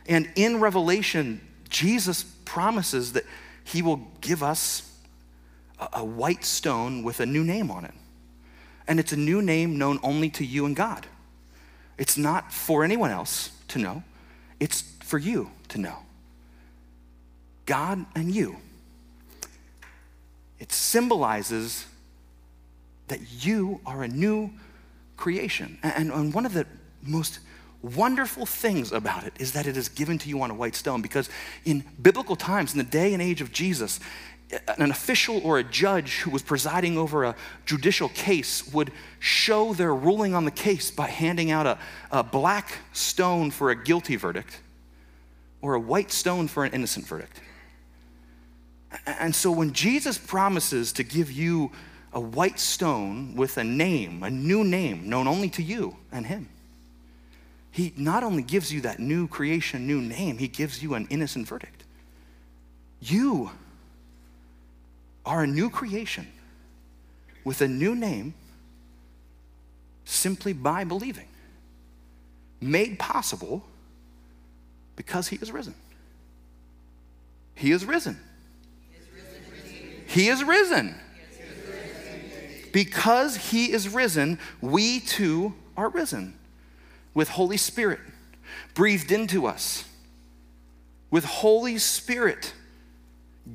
And 0.07 0.29
in 0.35 0.59
Revelation, 0.59 1.41
Jesus 1.69 2.23
promises 2.45 3.13
that 3.13 3.23
he 3.63 3.81
will 3.81 4.07
give 4.21 4.43
us 4.43 4.91
a, 5.79 5.89
a 5.93 6.05
white 6.05 6.45
stone 6.45 7.01
with 7.01 7.19
a 7.19 7.25
new 7.25 7.43
name 7.43 7.71
on 7.71 7.85
it. 7.85 7.93
And 8.89 8.99
it's 8.99 9.13
a 9.13 9.17
new 9.17 9.41
name 9.41 9.77
known 9.77 9.99
only 10.01 10.29
to 10.31 10.43
you 10.43 10.65
and 10.65 10.75
God. 10.75 11.05
It's 11.99 12.17
not 12.17 12.51
for 12.51 12.83
anyone 12.83 13.11
else 13.11 13.51
to 13.69 13.79
know, 13.79 14.03
it's 14.59 14.81
for 15.03 15.19
you 15.19 15.51
to 15.69 15.77
know. 15.77 15.97
God 17.67 18.05
and 18.15 18.33
you. 18.33 18.57
It 20.57 20.71
symbolizes 20.71 21.85
that 23.09 23.45
you 23.45 23.79
are 23.85 24.03
a 24.03 24.07
new 24.07 24.51
creation. 25.17 25.77
And, 25.83 26.11
and 26.11 26.33
one 26.33 26.47
of 26.47 26.53
the 26.53 26.65
most 27.03 27.39
wonderful 27.81 28.45
things 28.45 28.91
about 28.91 29.23
it 29.23 29.33
is 29.39 29.53
that 29.53 29.67
it 29.67 29.77
is 29.77 29.87
given 29.87 30.17
to 30.17 30.29
you 30.29 30.41
on 30.41 30.51
a 30.51 30.53
white 30.53 30.75
stone 30.75 31.01
because 31.01 31.29
in 31.63 31.83
biblical 32.01 32.35
times, 32.35 32.73
in 32.73 32.77
the 32.77 32.83
day 32.83 33.13
and 33.13 33.21
age 33.21 33.39
of 33.39 33.51
Jesus, 33.51 33.99
an 34.77 34.89
official 34.89 35.39
or 35.43 35.59
a 35.59 35.63
judge 35.63 36.19
who 36.19 36.31
was 36.31 36.41
presiding 36.41 36.97
over 36.97 37.23
a 37.23 37.35
judicial 37.65 38.09
case 38.09 38.71
would 38.73 38.91
show 39.19 39.73
their 39.73 39.93
ruling 39.93 40.33
on 40.33 40.45
the 40.45 40.51
case 40.51 40.89
by 40.89 41.07
handing 41.07 41.51
out 41.51 41.67
a, 41.67 41.77
a 42.11 42.23
black 42.23 42.79
stone 42.91 43.51
for 43.51 43.69
a 43.69 43.75
guilty 43.75 44.15
verdict 44.15 44.61
or 45.61 45.75
a 45.75 45.79
white 45.79 46.11
stone 46.11 46.47
for 46.47 46.65
an 46.65 46.73
innocent 46.73 47.05
verdict. 47.05 47.41
And 49.05 49.35
so 49.35 49.51
when 49.51 49.73
Jesus 49.73 50.17
promises 50.17 50.91
to 50.93 51.03
give 51.03 51.31
you 51.31 51.71
a 52.11 52.19
white 52.19 52.59
stone 52.59 53.35
with 53.35 53.57
a 53.57 53.63
name, 53.63 54.23
a 54.23 54.31
new 54.31 54.63
name 54.63 55.07
known 55.07 55.27
only 55.27 55.49
to 55.51 55.61
you 55.61 55.97
and 56.11 56.25
Him, 56.25 56.49
He 57.69 57.93
not 57.95 58.23
only 58.23 58.41
gives 58.41 58.73
you 58.73 58.81
that 58.81 58.99
new 58.99 59.27
creation, 59.27 59.85
new 59.85 60.01
name, 60.01 60.39
He 60.39 60.47
gives 60.47 60.81
you 60.81 60.95
an 60.95 61.07
innocent 61.11 61.47
verdict. 61.47 61.83
You 62.99 63.51
are 65.29 65.43
a 65.43 65.47
new 65.47 65.69
creation 65.69 66.27
with 67.43 67.61
a 67.61 67.67
new 67.67 67.93
name 67.93 68.33
simply 70.03 70.53
by 70.53 70.83
believing, 70.83 71.27
made 72.59 72.97
possible 72.97 73.63
because 74.95 75.27
He 75.27 75.35
is 75.35 75.51
risen. 75.51 75.75
He 77.53 77.71
is 77.71 77.85
risen. 77.85 78.17
He 80.07 80.29
is 80.29 80.43
risen. 80.43 80.95
Because 82.71 83.35
he 83.35 83.71
is 83.71 83.89
risen, 83.89 84.39
we 84.61 84.99
too 84.99 85.53
are 85.75 85.89
risen 85.89 86.35
with 87.13 87.29
Holy 87.29 87.57
Spirit 87.57 87.99
breathed 88.73 89.11
into 89.11 89.45
us, 89.45 89.85
with 91.11 91.25
Holy 91.25 91.77
Spirit 91.77 92.53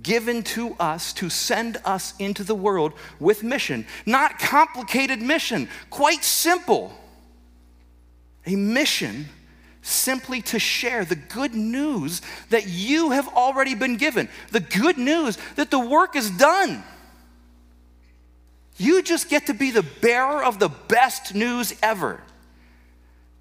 given 0.03 0.43
to 0.43 0.75
us 0.81 1.13
to 1.15 1.31
send 1.31 1.79
us 1.85 2.15
into 2.19 2.43
the 2.43 2.55
world 2.55 2.93
with 3.21 3.43
mission. 3.43 3.87
Not 4.07 4.39
complicated 4.39 5.21
mission, 5.21 5.69
quite 5.91 6.25
simple. 6.25 6.93
A 8.47 8.57
mission 8.57 9.27
simply 9.83 10.41
to 10.43 10.59
share 10.59 11.05
the 11.05 11.17
good 11.17 11.55
news 11.55 12.23
that 12.51 12.67
you 12.67 13.11
have 13.11 13.29
already 13.29 13.75
been 13.75 13.97
given, 13.97 14.29
the 14.51 14.61
good 14.61 14.99
news 14.99 15.39
that 15.57 15.71
the 15.71 15.79
work 15.79 16.17
is 16.17 16.31
done. 16.31 16.83
You 18.77 19.03
just 19.03 19.29
get 19.29 19.47
to 19.47 19.55
be 19.55 19.71
the 19.71 19.85
bearer 20.01 20.43
of 20.43 20.59
the 20.59 20.69
best 20.69 21.35
news 21.35 21.75
ever. 21.83 22.21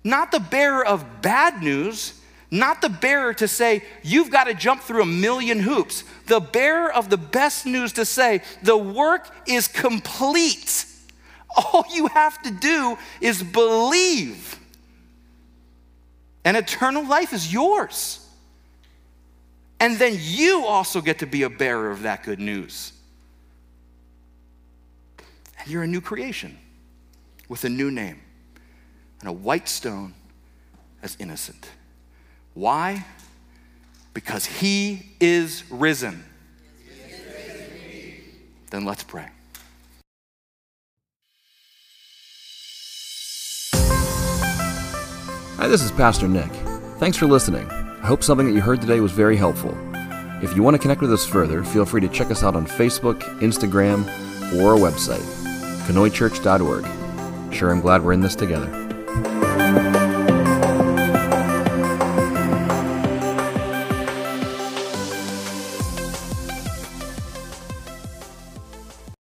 Not 0.04 0.32
the 0.32 0.40
bearer 0.40 0.86
of 0.86 1.22
bad 1.22 1.64
news, 1.64 2.20
not 2.54 2.82
the 2.82 2.90
bearer 2.90 3.34
to 3.34 3.48
say, 3.48 3.84
you've 4.04 4.30
got 4.30 4.44
to 4.44 4.54
jump 4.54 4.82
through 4.82 5.02
a 5.02 5.08
million 5.08 5.60
hoops. 5.60 6.04
The 6.28 6.40
bearer 6.40 6.94
of 6.94 7.10
the 7.10 7.18
best 7.18 7.66
news 7.66 7.94
to 7.94 8.06
say, 8.06 8.44
the 8.62 8.78
work 8.78 9.28
is 9.48 9.68
complete. 9.68 10.86
All 11.58 11.84
you 11.92 12.08
have 12.08 12.42
to 12.44 12.52
do 12.52 12.98
is 13.20 13.42
believe 13.42 14.60
and 16.46 16.58
eternal 16.58 17.06
life 17.06 17.34
is 17.34 17.52
yours. 17.52 18.20
And 19.80 19.98
then 19.98 20.18
you 20.20 20.66
also 20.66 21.02
get 21.02 21.20
to 21.20 21.26
be 21.26 21.44
a 21.44 21.50
bearer 21.50 21.92
of 21.92 22.04
that 22.04 22.24
good 22.24 22.40
news. 22.40 22.94
And 25.60 25.68
you're 25.68 25.84
a 25.84 25.88
new 25.88 26.02
creation 26.02 26.58
with 27.50 27.64
a 27.64 27.70
new 27.70 27.92
name 27.92 28.22
and 29.22 29.30
a 29.30 29.34
white 29.34 29.68
stone 29.68 30.14
as 31.02 31.18
innocent. 31.20 31.70
Why? 32.54 33.06
Because 34.14 34.46
he 34.46 35.08
is 35.20 35.64
risen. 35.70 36.24
Then 38.70 38.86
let's 38.86 39.04
pray. 39.04 39.28
Hi, 45.58 45.68
this 45.68 45.82
is 45.82 45.92
Pastor 45.92 46.28
Nick. 46.28 46.52
Thanks 46.98 47.18
for 47.18 47.26
listening. 47.26 47.70
I 47.70 48.06
hope 48.06 48.24
something 48.24 48.48
that 48.48 48.54
you 48.54 48.62
heard 48.62 48.82
today 48.82 49.00
was 49.00 49.12
very 49.12 49.38
helpful. 49.38 49.78
If 50.42 50.56
you 50.56 50.64
want 50.64 50.76
to 50.76 50.80
connect 50.80 51.02
with 51.02 51.14
us 51.14 51.26
further, 51.26 51.64
feel 51.64 51.86
free 51.86 52.02
to 52.02 52.10
check 52.10 52.32
us 52.32 52.44
out 52.44 52.56
on 52.56 52.68
Facebook, 52.68 53.22
Instagram, 53.40 54.04
or 54.60 54.74
our 54.74 54.78
website, 54.78 55.24
conoychurch.org. 55.86 57.54
Sure, 57.54 57.72
I'm 57.72 57.80
glad 57.82 58.04
we're 58.04 58.14
in 58.14 58.22
this 58.22 58.36
together. 58.36 58.83